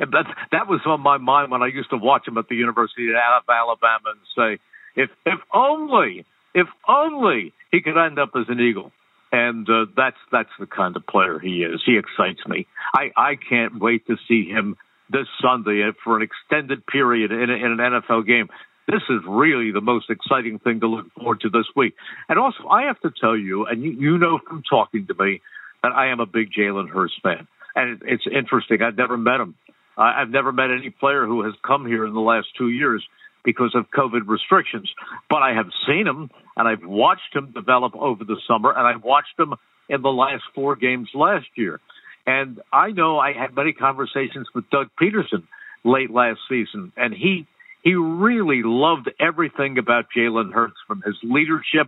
And 0.01 0.13
that 0.51 0.67
was 0.67 0.81
on 0.85 0.99
my 0.99 1.17
mind 1.17 1.51
when 1.51 1.63
I 1.63 1.67
used 1.67 1.91
to 1.91 1.97
watch 1.97 2.27
him 2.27 2.37
at 2.37 2.49
the 2.49 2.55
University 2.55 3.09
of 3.09 3.15
Alabama 3.15 4.09
and 4.09 4.19
say, 4.35 4.61
if 4.95 5.09
if 5.25 5.39
only, 5.53 6.25
if 6.53 6.67
only 6.87 7.53
he 7.71 7.81
could 7.81 7.97
end 7.97 8.19
up 8.19 8.31
as 8.35 8.45
an 8.49 8.59
Eagle 8.59 8.91
and 9.31 9.69
uh, 9.69 9.85
that's 9.95 10.17
that's 10.31 10.49
the 10.59 10.65
kind 10.65 10.95
of 10.95 11.05
player 11.07 11.39
he 11.39 11.63
is. 11.63 11.81
He 11.85 11.97
excites 11.97 12.45
me. 12.47 12.67
I 12.93 13.11
I 13.15 13.35
can't 13.35 13.79
wait 13.79 14.05
to 14.07 14.17
see 14.27 14.49
him 14.49 14.75
this 15.09 15.27
Sunday 15.41 15.89
for 16.03 16.17
an 16.17 16.21
extended 16.21 16.85
period 16.85 17.31
in, 17.31 17.49
a, 17.49 17.53
in 17.53 17.79
an 17.79 18.01
NFL 18.01 18.25
game. 18.25 18.49
This 18.87 19.01
is 19.09 19.21
really 19.27 19.71
the 19.71 19.81
most 19.81 20.09
exciting 20.09 20.59
thing 20.59 20.79
to 20.81 20.87
look 20.87 21.13
forward 21.13 21.41
to 21.41 21.49
this 21.49 21.67
week. 21.75 21.95
And 22.29 22.39
also, 22.39 22.67
I 22.69 22.83
have 22.83 22.99
to 23.01 23.11
tell 23.19 23.37
you, 23.37 23.65
and 23.65 23.83
you, 23.83 23.91
you 23.91 24.17
know 24.17 24.39
from 24.47 24.63
talking 24.67 25.07
to 25.07 25.13
me, 25.13 25.41
that 25.83 25.91
I 25.91 26.07
am 26.07 26.19
a 26.19 26.25
big 26.25 26.51
Jalen 26.51 26.89
Hurts 26.89 27.13
fan. 27.21 27.47
And 27.75 28.01
it's 28.05 28.25
interesting. 28.27 28.81
I've 28.81 28.97
never 28.97 29.17
met 29.17 29.39
him. 29.39 29.55
I've 30.01 30.29
never 30.29 30.51
met 30.51 30.71
any 30.71 30.89
player 30.89 31.25
who 31.25 31.43
has 31.43 31.53
come 31.65 31.85
here 31.85 32.05
in 32.05 32.13
the 32.13 32.19
last 32.19 32.47
two 32.57 32.69
years 32.69 33.05
because 33.43 33.73
of 33.75 33.85
COVID 33.91 34.27
restrictions. 34.27 34.91
But 35.29 35.41
I 35.43 35.53
have 35.53 35.67
seen 35.87 36.07
him 36.07 36.29
and 36.57 36.67
I've 36.67 36.83
watched 36.83 37.33
him 37.33 37.51
develop 37.51 37.95
over 37.95 38.23
the 38.23 38.37
summer 38.47 38.71
and 38.71 38.87
I've 38.87 39.03
watched 39.03 39.37
him 39.37 39.53
in 39.89 40.01
the 40.01 40.09
last 40.09 40.43
four 40.55 40.75
games 40.75 41.09
last 41.13 41.47
year. 41.55 41.79
And 42.25 42.61
I 42.71 42.91
know 42.91 43.19
I 43.19 43.33
had 43.33 43.55
many 43.55 43.73
conversations 43.73 44.47
with 44.53 44.69
Doug 44.69 44.89
Pederson 44.99 45.43
late 45.83 46.11
last 46.11 46.39
season 46.49 46.91
and 46.97 47.13
he 47.13 47.47
he 47.83 47.95
really 47.95 48.61
loved 48.63 49.09
everything 49.19 49.79
about 49.79 50.05
Jalen 50.15 50.53
Hurts 50.53 50.75
from 50.87 51.01
his 51.03 51.15
leadership 51.23 51.87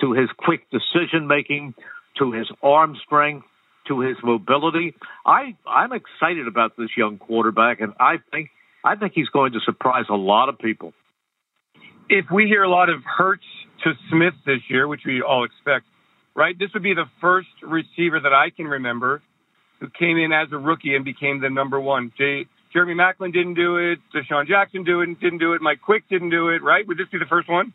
to 0.00 0.12
his 0.12 0.28
quick 0.36 0.68
decision 0.70 1.26
making 1.26 1.74
to 2.18 2.30
his 2.30 2.48
arm 2.62 2.96
strength 3.04 3.46
to 3.92 4.00
his 4.00 4.16
mobility. 4.22 4.94
I 5.26 5.56
I'm 5.66 5.92
excited 5.92 6.48
about 6.48 6.76
this 6.76 6.90
young 6.96 7.18
quarterback 7.18 7.80
and 7.80 7.92
I 8.00 8.16
think 8.30 8.50
I 8.84 8.96
think 8.96 9.12
he's 9.14 9.28
going 9.28 9.52
to 9.52 9.60
surprise 9.60 10.06
a 10.10 10.16
lot 10.16 10.48
of 10.48 10.58
people. 10.58 10.92
If 12.08 12.26
we 12.32 12.46
hear 12.46 12.62
a 12.62 12.70
lot 12.70 12.88
of 12.88 13.02
Hurts 13.04 13.44
to 13.84 13.92
Smith 14.10 14.34
this 14.44 14.60
year, 14.68 14.88
which 14.88 15.02
we 15.06 15.22
all 15.22 15.44
expect, 15.44 15.86
right? 16.34 16.58
This 16.58 16.70
would 16.74 16.82
be 16.82 16.94
the 16.94 17.06
first 17.20 17.48
receiver 17.62 18.20
that 18.20 18.32
I 18.32 18.50
can 18.50 18.66
remember 18.66 19.22
who 19.80 19.88
came 19.88 20.18
in 20.18 20.32
as 20.32 20.48
a 20.52 20.58
rookie 20.58 20.94
and 20.94 21.04
became 21.04 21.40
the 21.40 21.50
number 21.50 21.80
one. 21.80 22.12
J- 22.18 22.46
Jeremy 22.72 22.94
Maclin 22.94 23.32
didn't 23.32 23.54
do 23.54 23.76
it. 23.76 23.98
DeSean 24.14 24.46
Jackson 24.46 24.84
do 24.84 25.00
it, 25.02 25.20
didn't 25.20 25.38
do 25.38 25.52
it. 25.52 25.62
Mike 25.62 25.80
Quick 25.82 26.04
didn't 26.08 26.30
do 26.30 26.48
it, 26.48 26.62
right? 26.62 26.86
Would 26.86 26.98
this 26.98 27.08
be 27.10 27.18
the 27.18 27.26
first 27.26 27.48
one? 27.48 27.72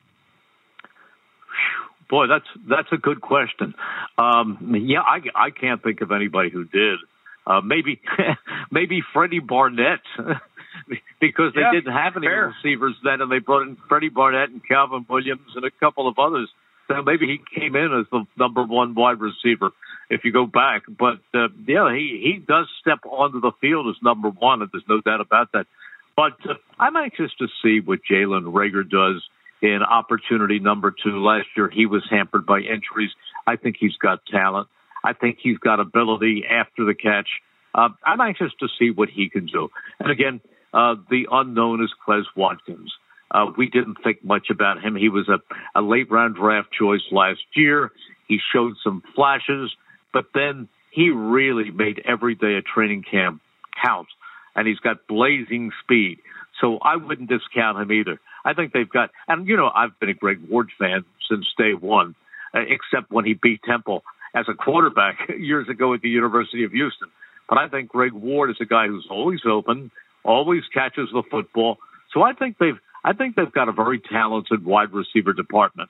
Boy, 2.10 2.28
that's 2.28 2.46
that's 2.70 2.88
a 2.92 2.98
good 2.98 3.22
question. 3.22 3.74
Um, 4.18 4.76
yeah, 4.86 5.02
I, 5.02 5.20
I 5.36 5.50
can't 5.50 5.84
think 5.84 6.02
of 6.02 6.12
anybody 6.12 6.50
who 6.50 6.64
did. 6.64 7.00
Uh, 7.46 7.62
maybe 7.62 8.02
maybe 8.72 9.02
Freddie 9.14 9.40
Barnett 9.40 10.00
because 11.20 11.54
they 11.54 11.62
yeah, 11.62 11.72
didn't 11.72 11.94
have 11.94 12.16
any 12.16 12.28
fair. 12.28 12.54
receivers 12.64 12.96
then, 13.04 13.22
and 13.22 13.32
they 13.32 13.40
brought 13.40 13.64
in 13.64 13.78
Freddie 13.90 14.10
Barnett 14.10 14.50
and 14.50 14.66
Calvin 14.66 15.06
Williams 15.10 15.52
and 15.56 15.66
a 15.66 15.72
couple 15.72 16.08
of 16.08 16.18
others. 16.18 16.50
So 16.88 17.02
maybe 17.02 17.28
he 17.28 17.60
came 17.60 17.76
in 17.76 17.92
as 18.00 18.06
the 18.12 18.26
number 18.38 18.64
one 18.64 18.96
wide 18.96 19.20
receiver 19.20 19.72
if 20.10 20.24
you 20.24 20.32
go 20.32 20.46
back. 20.46 20.84
But 20.88 21.20
uh, 21.34 21.50
yeah, 21.68 21.94
he 21.94 22.22
he 22.24 22.44
does 22.46 22.68
step 22.80 23.00
onto 23.06 23.42
the 23.42 23.52
field 23.60 23.88
as 23.90 24.02
number 24.02 24.30
one, 24.30 24.62
and 24.62 24.70
there's 24.72 24.88
no 24.88 25.02
doubt 25.02 25.22
about 25.22 25.52
that. 25.54 25.68
But 26.16 26.38
uh, 26.50 26.56
I'm 26.80 26.96
anxious 26.96 27.32
to 27.40 27.48
see 27.62 27.80
what 27.80 28.00
Jalen 28.10 28.52
Reagor 28.52 28.90
does 28.90 29.22
in 29.62 29.82
opportunity 29.84 30.60
number 30.60 30.92
two. 30.92 31.24
Last 31.24 31.48
year, 31.56 31.70
he 31.70 31.86
was 31.86 32.04
hampered 32.10 32.46
by 32.46 32.60
injuries. 32.60 33.12
I 33.46 33.56
think 33.56 33.78
he's 33.80 33.96
got 33.98 34.26
talent. 34.26 34.68
I 35.04 35.14
think 35.14 35.38
he's 35.42 35.58
got 35.58 35.80
ability 35.80 36.44
after 36.50 36.86
the 36.86 36.94
catch. 36.94 37.28
Uh, 37.74 37.90
I'm 38.04 38.22
anxious 38.22 38.52
to 38.60 38.68
see 38.80 38.92
what 38.92 39.10
he 39.10 39.30
can 39.30 39.46
do. 39.46 39.70
And 40.00 40.12
again, 40.12 40.42
uh, 40.74 40.96
the 41.10 41.28
unknown 41.32 41.84
is 41.84 41.92
Quez 42.06 42.24
Watkins. 42.36 42.94
Uh, 43.30 43.48
we 43.58 43.68
didn't 43.70 43.98
think 44.04 44.24
much 44.24 44.50
about 44.50 44.82
him. 44.82 44.96
He 44.96 45.10
was 45.10 45.28
a, 45.30 45.40
a 45.78 45.82
late 45.82 46.10
round 46.10 46.36
draft 46.36 46.70
choice 46.72 47.02
last 47.12 47.42
year. 47.56 47.92
He 48.28 48.40
showed 48.54 48.76
some 48.84 49.04
flashes, 49.16 49.76
but 50.14 50.26
then 50.34 50.70
he 50.92 51.10
really 51.10 51.72
made 51.72 52.02
every 52.06 52.36
day 52.36 52.58
at 52.58 52.66
training 52.66 53.04
camp 53.10 53.42
count. 53.84 54.08
And 54.56 54.68
he's 54.68 54.80
got 54.80 55.08
blazing 55.08 55.72
speed. 55.84 56.20
So 56.62 56.80
I 56.82 56.96
wouldn't 56.96 57.30
discount 57.30 57.80
him 57.80 57.92
either. 57.92 58.20
I 58.44 58.54
think 58.54 58.74
they've 58.74 58.90
got, 58.90 59.12
and 59.28 59.48
you 59.48 59.58
know, 59.58 59.70
I've 59.74 59.98
been 60.00 60.10
a 60.10 60.14
Greg 60.14 60.40
Ward 60.50 60.70
fan 60.80 61.06
since 61.30 61.46
day 61.58 61.74
one, 61.74 62.16
uh, 62.54 62.60
except 62.68 63.12
when 63.12 63.26
he 63.26 63.34
beat 63.34 63.62
Temple 63.64 64.04
as 64.34 64.46
a 64.50 64.54
quarterback 64.54 65.30
years 65.40 65.68
ago 65.70 65.94
at 65.94 66.02
the 66.02 66.10
University 66.10 66.64
of 66.64 66.72
Houston. 66.72 67.10
But 67.50 67.58
I 67.58 67.70
think 67.70 67.90
Greg 67.90 68.14
Ward 68.14 68.50
is 68.50 68.58
a 68.60 68.66
guy 68.66 68.88
who's 68.88 69.08
always 69.10 69.42
open, 69.48 69.92
always 70.24 70.64
catches 70.74 71.10
the 71.14 71.24
football. 71.30 71.78
So 72.14 72.24
I 72.24 72.34
think 72.34 72.58
they've 72.58 72.80
I 73.04 73.14
think 73.14 73.36
they've 73.36 73.52
got 73.52 73.70
a 73.70 73.72
very 73.72 74.00
talented 74.00 74.66
wide 74.66 74.92
receiver 74.92 75.32
department. 75.32 75.90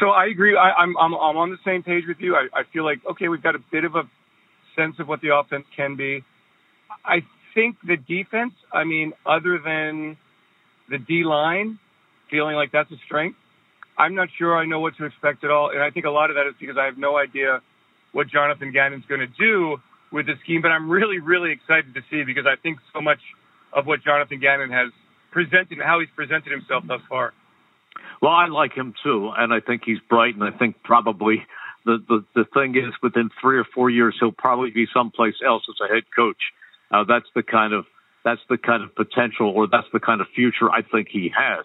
So 0.00 0.10
I 0.10 0.26
agree. 0.26 0.56
I, 0.56 0.82
am 0.82 0.96
I'm, 0.98 1.14
I'm 1.14 1.20
I'm 1.20 1.36
on 1.36 1.50
the 1.50 1.58
same 1.64 1.82
page 1.82 2.04
with 2.06 2.18
you. 2.20 2.36
I, 2.36 2.60
I 2.60 2.62
feel 2.72 2.84
like 2.84 3.00
okay, 3.12 3.28
we've 3.28 3.42
got 3.42 3.54
a 3.54 3.62
bit 3.70 3.84
of 3.84 3.94
a 3.94 4.02
sense 4.76 4.96
of 4.98 5.08
what 5.08 5.20
the 5.20 5.34
offense 5.34 5.64
can 5.76 5.96
be. 5.96 6.24
I 7.04 7.22
think 7.54 7.76
the 7.86 7.96
defense. 7.96 8.54
I 8.72 8.84
mean, 8.84 9.12
other 9.26 9.58
than 9.64 10.16
the 10.88 10.98
D 10.98 11.24
line, 11.24 11.78
feeling 12.30 12.56
like 12.56 12.72
that's 12.72 12.90
a 12.90 12.96
strength. 13.06 13.38
I'm 13.98 14.14
not 14.14 14.28
sure 14.38 14.56
I 14.56 14.64
know 14.64 14.80
what 14.80 14.96
to 14.96 15.04
expect 15.04 15.44
at 15.44 15.50
all, 15.50 15.70
and 15.70 15.82
I 15.82 15.90
think 15.90 16.06
a 16.06 16.10
lot 16.10 16.30
of 16.30 16.36
that 16.36 16.46
is 16.46 16.54
because 16.58 16.76
I 16.78 16.86
have 16.86 16.96
no 16.96 17.16
idea 17.16 17.60
what 18.12 18.28
Jonathan 18.28 18.72
Gannon's 18.72 19.04
going 19.06 19.20
to 19.20 19.26
do 19.38 19.76
with 20.10 20.26
the 20.26 20.34
scheme. 20.42 20.62
But 20.62 20.70
I'm 20.70 20.90
really, 20.90 21.18
really 21.18 21.52
excited 21.52 21.94
to 21.94 22.00
see 22.10 22.24
because 22.24 22.44
I 22.46 22.56
think 22.60 22.78
so 22.92 23.00
much 23.00 23.20
of 23.72 23.86
what 23.86 24.02
Jonathan 24.02 24.40
Gannon 24.40 24.70
has 24.70 24.90
presented 25.30 25.78
how 25.82 26.00
he's 26.00 26.10
presented 26.14 26.52
himself 26.52 26.84
thus 26.86 27.00
far. 27.08 27.32
Well, 28.20 28.32
I 28.32 28.46
like 28.46 28.72
him 28.74 28.94
too, 29.02 29.30
and 29.36 29.52
I 29.52 29.60
think 29.60 29.82
he's 29.84 29.98
bright, 30.08 30.34
and 30.34 30.44
I 30.44 30.50
think 30.56 30.82
probably 30.82 31.44
the 31.84 31.98
the, 32.08 32.24
the 32.34 32.44
thing 32.54 32.76
is 32.76 32.94
within 33.02 33.30
three 33.40 33.58
or 33.58 33.64
four 33.74 33.90
years 33.90 34.16
he'll 34.20 34.32
probably 34.32 34.70
be 34.70 34.86
someplace 34.94 35.34
else 35.44 35.64
as 35.68 35.76
a 35.84 35.92
head 35.92 36.04
coach. 36.14 36.40
Uh, 36.92 37.04
that's 37.04 37.26
the 37.34 37.42
kind 37.42 37.72
of 37.72 37.86
that's 38.24 38.40
the 38.48 38.58
kind 38.58 38.84
of 38.84 38.94
potential, 38.94 39.50
or 39.50 39.66
that's 39.66 39.88
the 39.92 40.00
kind 40.00 40.20
of 40.20 40.28
future 40.34 40.70
I 40.70 40.82
think 40.82 41.08
he 41.10 41.32
has. 41.36 41.64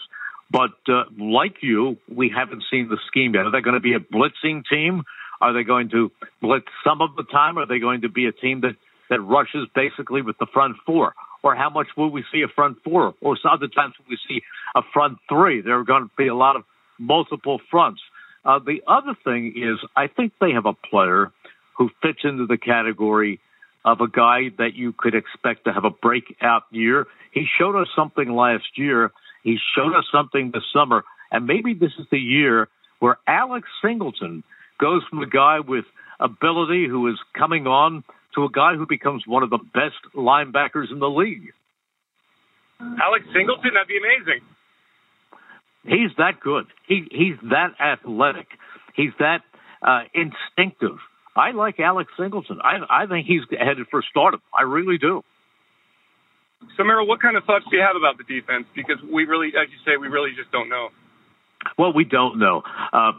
But 0.49 0.71
uh, 0.87 1.03
like 1.19 1.57
you, 1.61 1.97
we 2.13 2.29
haven't 2.35 2.63
seen 2.71 2.89
the 2.89 2.97
scheme 3.07 3.33
yet. 3.35 3.45
Are 3.45 3.51
they 3.51 3.61
going 3.61 3.75
to 3.75 3.79
be 3.79 3.93
a 3.93 3.99
blitzing 3.99 4.63
team? 4.69 5.03
Are 5.41 5.53
they 5.53 5.63
going 5.63 5.89
to 5.89 6.11
blitz 6.41 6.67
some 6.83 7.01
of 7.01 7.15
the 7.15 7.23
time? 7.23 7.57
Are 7.59 7.67
they 7.67 7.79
going 7.79 8.01
to 8.01 8.09
be 8.09 8.25
a 8.25 8.31
team 8.31 8.61
that 8.61 8.75
that 9.09 9.21
rushes 9.21 9.67
basically 9.75 10.21
with 10.21 10.37
the 10.39 10.47
front 10.47 10.77
four? 10.85 11.13
or 11.43 11.55
how 11.55 11.69
much 11.69 11.87
will 11.95 12.09
we 12.09 12.23
see 12.31 12.41
a 12.41 12.47
front 12.47 12.77
four, 12.83 13.13
or 13.21 13.37
some 13.37 13.51
other 13.53 13.67
times 13.67 13.93
we 14.09 14.17
see 14.27 14.41
a 14.75 14.81
front 14.93 15.17
three? 15.29 15.61
There 15.61 15.79
are 15.79 15.83
going 15.83 16.03
to 16.03 16.11
be 16.17 16.27
a 16.27 16.35
lot 16.35 16.55
of 16.55 16.63
multiple 16.99 17.61
fronts. 17.69 18.01
Uh, 18.43 18.59
the 18.59 18.81
other 18.87 19.15
thing 19.23 19.53
is, 19.55 19.77
I 19.95 20.07
think 20.07 20.33
they 20.39 20.51
have 20.51 20.65
a 20.65 20.73
player 20.73 21.31
who 21.77 21.89
fits 22.01 22.19
into 22.23 22.47
the 22.47 22.57
category 22.57 23.39
of 23.87 24.01
a 24.01 24.07
guy 24.09 24.49
that 24.57 24.75
you 24.75 24.91
could 24.91 25.15
expect 25.15 25.63
to 25.63 25.71
have 25.71 25.85
a 25.85 25.89
breakout 25.89 26.63
year. 26.71 27.07
He 27.31 27.45
showed 27.57 27.79
us 27.81 27.87
something 27.95 28.29
last 28.35 28.77
year. 28.77 29.11
He 29.43 29.57
showed 29.75 29.95
us 29.95 30.03
something 30.11 30.51
this 30.53 30.63
summer, 30.73 31.05
and 31.31 31.45
maybe 31.45 31.73
this 31.73 31.93
is 31.97 32.05
the 32.11 32.19
year 32.19 32.67
where 32.99 33.17
Alex 33.25 33.65
Singleton 33.81 34.43
goes 34.77 35.03
from 35.09 35.19
a 35.19 35.25
guy 35.25 35.61
with 35.65 35.85
ability 36.19 36.87
who 36.89 37.07
is 37.07 37.17
coming 37.33 37.65
on 37.65 38.03
to 38.35 38.43
a 38.43 38.49
guy 38.51 38.75
who 38.75 38.85
becomes 38.85 39.23
one 39.25 39.41
of 39.41 39.49
the 39.49 39.59
best 39.73 39.95
linebackers 40.13 40.91
in 40.91 40.99
the 40.99 41.09
league. 41.09 41.53
Alex 42.81 43.25
Singleton, 43.33 43.71
that'd 43.73 43.87
be 43.87 43.97
amazing. 43.97 44.41
He's 45.83 46.11
that 46.17 46.41
good. 46.41 46.65
He 46.87 47.07
he's 47.09 47.37
that 47.49 47.69
athletic. 47.79 48.47
He's 48.95 49.13
that 49.19 49.43
uh, 49.81 50.01
instinctive. 50.13 50.97
I 51.37 51.51
like 51.51 51.79
Alex 51.79 52.11
Singleton. 52.17 52.59
I 52.61 53.03
I 53.03 53.05
think 53.05 53.27
he's 53.27 53.41
headed 53.51 53.87
for 53.89 54.03
stardom. 54.09 54.41
I 54.53 54.63
really 54.63 54.97
do. 54.97 55.23
So, 56.75 56.83
Merrill, 56.83 57.07
what 57.07 57.21
kind 57.21 57.37
of 57.37 57.43
thoughts 57.43 57.65
do 57.69 57.77
you 57.77 57.83
have 57.83 57.95
about 57.95 58.17
the 58.17 58.23
defense? 58.23 58.65
Because 58.75 58.97
we 59.03 59.25
really, 59.25 59.49
as 59.49 59.69
you 59.69 59.77
say, 59.85 59.97
we 59.97 60.07
really 60.07 60.31
just 60.35 60.51
don't 60.51 60.69
know. 60.69 60.89
Well, 61.77 61.93
we 61.93 62.03
don't 62.03 62.39
know. 62.39 62.63
Uh, 62.91 63.11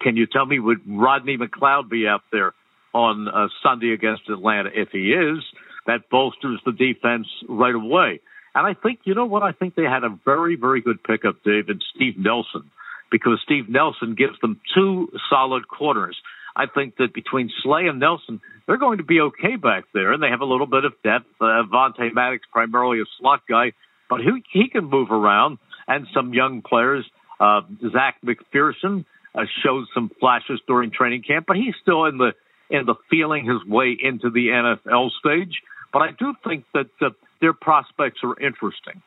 can 0.00 0.16
you 0.16 0.26
tell 0.26 0.44
me 0.44 0.58
would 0.58 0.80
Rodney 0.86 1.38
McLeod 1.38 1.88
be 1.88 2.06
out 2.06 2.22
there 2.30 2.52
on 2.96 3.28
uh, 3.28 3.48
Sunday 3.62 3.92
against 3.92 4.22
Atlanta. 4.30 4.70
If 4.72 4.88
he 4.90 5.12
is, 5.12 5.44
that 5.86 6.08
bolsters 6.10 6.60
the 6.64 6.72
defense 6.72 7.26
right 7.46 7.74
away. 7.74 8.20
And 8.54 8.66
I 8.66 8.72
think, 8.72 9.00
you 9.04 9.14
know 9.14 9.26
what? 9.26 9.42
I 9.42 9.52
think 9.52 9.74
they 9.74 9.82
had 9.82 10.02
a 10.02 10.18
very, 10.24 10.56
very 10.56 10.80
good 10.80 11.04
pickup, 11.04 11.44
David, 11.44 11.82
Steve 11.94 12.14
Nelson, 12.16 12.70
because 13.10 13.38
Steve 13.44 13.68
Nelson 13.68 14.14
gives 14.14 14.40
them 14.40 14.58
two 14.74 15.12
solid 15.28 15.68
corners. 15.68 16.16
I 16.56 16.64
think 16.66 16.96
that 16.96 17.12
between 17.12 17.50
Slay 17.62 17.86
and 17.86 18.00
Nelson, 18.00 18.40
they're 18.66 18.78
going 18.78 18.98
to 18.98 19.04
be 19.04 19.20
okay 19.20 19.56
back 19.56 19.84
there, 19.92 20.12
and 20.12 20.22
they 20.22 20.30
have 20.30 20.40
a 20.40 20.46
little 20.46 20.66
bit 20.66 20.84
of 20.84 20.94
depth. 21.04 21.26
Uh, 21.38 21.44
Avonte 21.44 22.14
Maddox, 22.14 22.44
primarily 22.50 23.00
a 23.00 23.04
slot 23.20 23.42
guy, 23.48 23.72
but 24.08 24.20
he, 24.20 24.42
he 24.52 24.68
can 24.70 24.86
move 24.86 25.10
around, 25.10 25.58
and 25.86 26.06
some 26.14 26.32
young 26.32 26.62
players. 26.62 27.04
Uh, 27.38 27.60
Zech 27.92 28.16
McPhearson 28.24 29.04
uh, 29.34 29.42
showed 29.62 29.84
some 29.92 30.10
flashes 30.18 30.58
during 30.66 30.90
training 30.90 31.22
camp, 31.22 31.44
but 31.46 31.56
he's 31.56 31.74
still 31.82 32.06
in 32.06 32.16
the 32.16 32.32
in 32.68 32.84
the 32.86 32.94
feeling 33.08 33.46
his 33.46 33.64
way 33.68 33.96
into 34.00 34.30
the 34.30 34.48
NFL 34.48 35.10
stage. 35.20 35.60
But 35.92 36.00
I 36.00 36.08
do 36.18 36.34
think 36.42 36.64
that 36.74 36.88
uh, 37.00 37.10
their 37.40 37.52
prospects 37.52 38.20
are 38.24 38.34
interesting. 38.40 39.02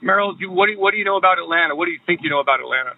Merrill, 0.00 0.34
what 0.50 0.66
do, 0.66 0.72
you, 0.72 0.80
what 0.80 0.90
do 0.90 0.96
you 0.96 1.04
know 1.04 1.16
about 1.16 1.38
Atlanta? 1.38 1.76
What 1.76 1.84
do 1.84 1.92
you 1.92 2.00
think 2.04 2.20
you 2.24 2.30
know 2.30 2.40
about 2.40 2.58
Atlanta? 2.58 2.94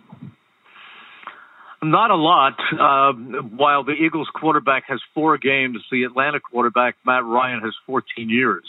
Not 1.84 2.10
a 2.10 2.16
lot. 2.16 2.54
Uh, 2.72 3.12
while 3.56 3.84
the 3.84 3.92
Eagles 3.92 4.28
quarterback 4.34 4.84
has 4.88 5.00
four 5.14 5.38
games, 5.38 5.78
the 5.90 6.04
Atlanta 6.04 6.40
quarterback, 6.40 6.96
Matt 7.04 7.24
Ryan, 7.24 7.60
has 7.60 7.74
14 7.86 8.30
years. 8.30 8.64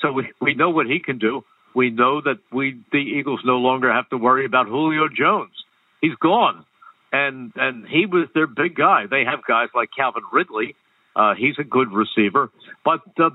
So 0.00 0.12
we, 0.12 0.32
we 0.40 0.54
know 0.54 0.70
what 0.70 0.86
he 0.86 1.00
can 1.00 1.18
do. 1.18 1.44
We 1.74 1.90
know 1.90 2.20
that 2.20 2.38
we 2.52 2.80
the 2.92 2.98
Eagles 2.98 3.40
no 3.44 3.56
longer 3.56 3.92
have 3.92 4.08
to 4.10 4.18
worry 4.18 4.44
about 4.44 4.66
Julio 4.66 5.08
Jones. 5.08 5.52
He's 6.00 6.14
gone 6.16 6.64
and 7.12 7.52
and 7.56 7.86
he 7.86 8.06
was 8.06 8.28
their 8.34 8.46
big 8.46 8.74
guy. 8.74 9.04
They 9.08 9.24
have 9.24 9.44
guys 9.46 9.68
like 9.74 9.90
Calvin 9.94 10.22
Ridley. 10.32 10.74
Uh, 11.14 11.34
he's 11.34 11.56
a 11.58 11.64
good 11.64 11.92
receiver, 11.92 12.50
but 12.84 13.02
uh, 13.18 13.30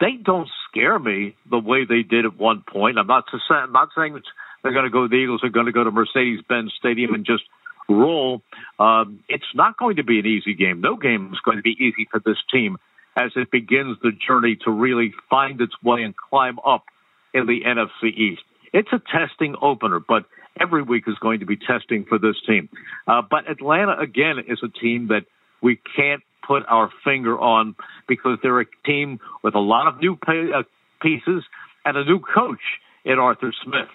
they 0.00 0.12
don't 0.22 0.48
scare 0.68 0.98
me 0.98 1.34
the 1.48 1.58
way 1.58 1.86
they 1.86 2.02
did 2.02 2.26
at 2.26 2.36
one 2.36 2.62
point. 2.70 2.98
I'm 2.98 3.06
not 3.06 3.24
to 3.30 3.38
I'm 3.54 3.72
not 3.72 3.88
saying 3.96 4.14
that 4.14 4.22
they're 4.62 4.72
going 4.72 4.84
to 4.84 4.90
go. 4.90 5.08
The 5.08 5.16
Eagles 5.16 5.42
are 5.42 5.48
going 5.48 5.66
to 5.66 5.72
go 5.72 5.84
to 5.84 5.90
Mercedes-Benz 5.90 6.72
Stadium 6.78 7.14
and 7.14 7.24
just 7.24 7.44
roll. 7.88 8.42
Um, 8.78 9.20
it's 9.28 9.44
not 9.54 9.76
going 9.78 9.96
to 9.96 10.04
be 10.04 10.18
an 10.18 10.26
easy 10.26 10.54
game. 10.54 10.80
No 10.80 10.96
game 10.96 11.30
is 11.32 11.40
going 11.44 11.56
to 11.56 11.62
be 11.62 11.76
easy 11.78 12.06
for 12.10 12.20
this 12.24 12.38
team 12.52 12.78
as 13.16 13.30
it 13.36 13.50
begins 13.50 13.96
the 14.02 14.10
journey 14.26 14.58
to 14.64 14.70
really 14.70 15.12
find 15.30 15.60
its 15.60 15.74
way 15.82 16.02
and 16.02 16.14
climb 16.16 16.58
up 16.66 16.84
in 17.32 17.46
the 17.46 17.60
NFC 17.66 18.08
East. 18.08 18.42
It's 18.72 18.88
a 18.92 19.00
testing 19.12 19.54
opener, 19.60 20.00
but 20.00 20.24
every 20.60 20.82
week 20.82 21.04
is 21.06 21.16
going 21.20 21.40
to 21.40 21.46
be 21.46 21.56
testing 21.56 22.04
for 22.08 22.18
this 22.18 22.36
team. 22.46 22.68
Uh, 23.06 23.22
but 23.28 23.48
Atlanta, 23.48 23.98
again, 23.98 24.36
is 24.48 24.58
a 24.62 24.68
team 24.68 25.08
that 25.08 25.22
we 25.62 25.80
can't 25.96 26.22
put 26.46 26.64
our 26.68 26.90
finger 27.04 27.38
on 27.38 27.74
because 28.08 28.38
they're 28.42 28.60
a 28.60 28.66
team 28.84 29.20
with 29.42 29.54
a 29.54 29.60
lot 29.60 29.86
of 29.88 30.00
new 30.00 30.16
pay, 30.16 30.50
uh, 30.54 30.62
pieces 31.00 31.44
and 31.84 31.96
a 31.96 32.04
new 32.04 32.20
coach 32.20 32.60
in 33.04 33.18
Arthur 33.18 33.52
Smith. 33.64 33.88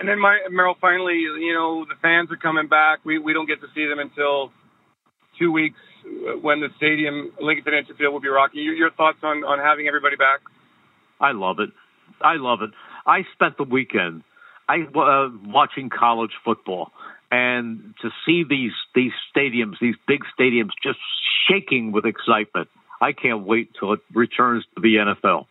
And 0.00 0.08
then, 0.08 0.18
my, 0.18 0.40
Merrill, 0.50 0.76
finally, 0.80 1.18
you 1.20 1.52
know, 1.54 1.84
the 1.84 1.94
fans 2.00 2.30
are 2.32 2.36
coming 2.36 2.68
back. 2.68 3.00
We, 3.04 3.18
we 3.18 3.32
don't 3.32 3.46
get 3.46 3.60
to 3.60 3.68
see 3.74 3.86
them 3.86 3.98
until 3.98 4.50
two 5.38 5.52
weeks 5.52 5.78
when 6.40 6.60
the 6.60 6.68
stadium, 6.76 7.32
Lincoln 7.40 7.64
Financial 7.64 7.94
Field, 7.94 8.12
will 8.12 8.20
be 8.20 8.28
rocking. 8.28 8.62
Your, 8.62 8.74
your 8.74 8.90
thoughts 8.90 9.18
on, 9.22 9.44
on 9.44 9.58
having 9.58 9.86
everybody 9.86 10.16
back? 10.16 10.40
I 11.20 11.32
love 11.32 11.60
it. 11.60 11.70
I 12.20 12.36
love 12.36 12.62
it. 12.62 12.70
I 13.06 13.24
spent 13.34 13.56
the 13.58 13.64
weekend 13.64 14.24
I 14.70 14.82
uh, 14.96 15.30
watching 15.46 15.90
college 15.90 16.30
football 16.44 16.92
and 17.32 17.92
to 18.02 18.10
see 18.24 18.44
these 18.48 18.72
these 18.94 19.10
stadiums, 19.34 19.74
these 19.80 19.96
big 20.06 20.20
stadiums, 20.38 20.70
just 20.80 20.98
shaking 21.48 21.90
with 21.90 22.06
excitement. 22.06 22.68
I 23.00 23.12
can't 23.12 23.44
wait 23.44 23.70
till 23.78 23.92
it 23.94 24.00
returns 24.14 24.64
to 24.74 24.80
the 24.80 24.96
NFL. 24.96 25.46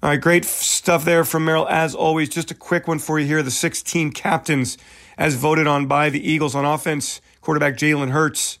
All 0.00 0.10
right, 0.10 0.20
great 0.20 0.44
stuff 0.44 1.04
there 1.04 1.24
from 1.24 1.44
Merrill. 1.44 1.68
As 1.68 1.92
always, 1.92 2.28
just 2.28 2.52
a 2.52 2.54
quick 2.54 2.86
one 2.86 3.00
for 3.00 3.18
you 3.18 3.26
here: 3.26 3.42
the 3.42 3.50
16 3.50 4.12
captains, 4.12 4.78
as 5.16 5.34
voted 5.34 5.66
on 5.66 5.86
by 5.86 6.08
the 6.08 6.20
Eagles 6.20 6.54
on 6.54 6.64
offense, 6.64 7.20
quarterback 7.40 7.76
Jalen 7.76 8.10
Hurts, 8.10 8.60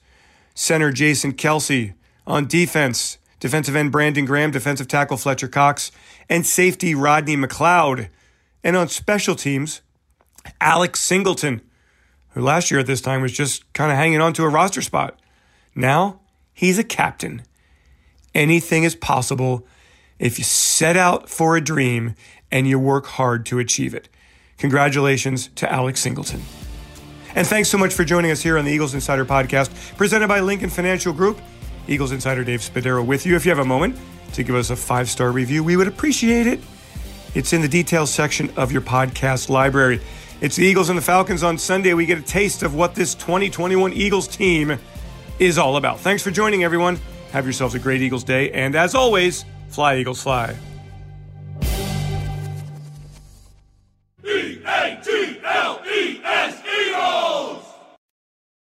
center 0.56 0.90
Jason 0.90 1.32
Kelce, 1.32 1.94
on 2.26 2.48
defense, 2.48 3.18
defensive 3.38 3.76
end 3.76 3.92
Brandon 3.92 4.24
Graham, 4.24 4.50
defensive 4.50 4.88
tackle 4.88 5.16
Fletcher 5.16 5.46
Cox, 5.46 5.92
and 6.28 6.44
safety 6.44 6.92
Rodney 6.92 7.36
McLeod. 7.36 8.08
And 8.64 8.76
on 8.76 8.88
special 8.88 9.36
teams, 9.36 9.82
Alex 10.60 10.98
Singleton, 10.98 11.60
who 12.30 12.42
last 12.42 12.72
year 12.72 12.80
at 12.80 12.86
this 12.88 13.00
time 13.00 13.22
was 13.22 13.30
just 13.30 13.72
kind 13.74 13.92
of 13.92 13.96
hanging 13.96 14.20
on 14.20 14.32
to 14.32 14.42
a 14.42 14.48
roster 14.48 14.82
spot. 14.82 15.16
Now 15.72 16.18
he's 16.52 16.80
a 16.80 16.84
captain. 16.84 17.42
Anything 18.34 18.82
is 18.82 18.96
possible 18.96 19.64
if 20.18 20.38
you 20.38 20.44
set 20.44 20.96
out 20.96 21.28
for 21.28 21.56
a 21.56 21.60
dream 21.60 22.14
and 22.50 22.66
you 22.66 22.78
work 22.78 23.06
hard 23.06 23.46
to 23.46 23.58
achieve 23.58 23.94
it. 23.94 24.08
Congratulations 24.58 25.48
to 25.56 25.70
Alex 25.70 26.00
Singleton. 26.00 26.42
And 27.34 27.46
thanks 27.46 27.68
so 27.68 27.78
much 27.78 27.94
for 27.94 28.04
joining 28.04 28.30
us 28.30 28.42
here 28.42 28.58
on 28.58 28.64
the 28.64 28.72
Eagles 28.72 28.94
Insider 28.94 29.24
Podcast, 29.24 29.96
presented 29.96 30.28
by 30.28 30.40
Lincoln 30.40 30.70
Financial 30.70 31.12
Group. 31.12 31.38
Eagles 31.86 32.12
Insider 32.12 32.42
Dave 32.44 32.60
Spadaro 32.60 33.04
with 33.04 33.24
you. 33.26 33.36
If 33.36 33.46
you 33.46 33.50
have 33.50 33.60
a 33.60 33.64
moment 33.64 33.96
to 34.32 34.42
give 34.42 34.54
us 34.54 34.70
a 34.70 34.76
five 34.76 35.08
star 35.08 35.30
review, 35.30 35.62
we 35.62 35.76
would 35.76 35.88
appreciate 35.88 36.46
it. 36.46 36.60
It's 37.34 37.52
in 37.52 37.60
the 37.60 37.68
details 37.68 38.10
section 38.10 38.50
of 38.56 38.72
your 38.72 38.82
podcast 38.82 39.48
library. 39.48 40.00
It's 40.40 40.56
the 40.56 40.64
Eagles 40.64 40.88
and 40.88 40.98
the 40.98 41.02
Falcons 41.02 41.42
on 41.42 41.58
Sunday. 41.58 41.94
We 41.94 42.06
get 42.06 42.18
a 42.18 42.22
taste 42.22 42.62
of 42.62 42.74
what 42.74 42.94
this 42.94 43.14
2021 43.14 43.92
Eagles 43.92 44.28
team 44.28 44.78
is 45.38 45.58
all 45.58 45.76
about. 45.76 46.00
Thanks 46.00 46.22
for 46.22 46.30
joining, 46.30 46.64
everyone. 46.64 46.98
Have 47.32 47.44
yourselves 47.44 47.74
a 47.74 47.78
great 47.78 48.02
Eagles 48.02 48.24
day. 48.24 48.50
And 48.52 48.74
as 48.74 48.94
always, 48.94 49.44
fly, 49.68 49.96
Eagles, 49.96 50.22
fly. 50.22 50.56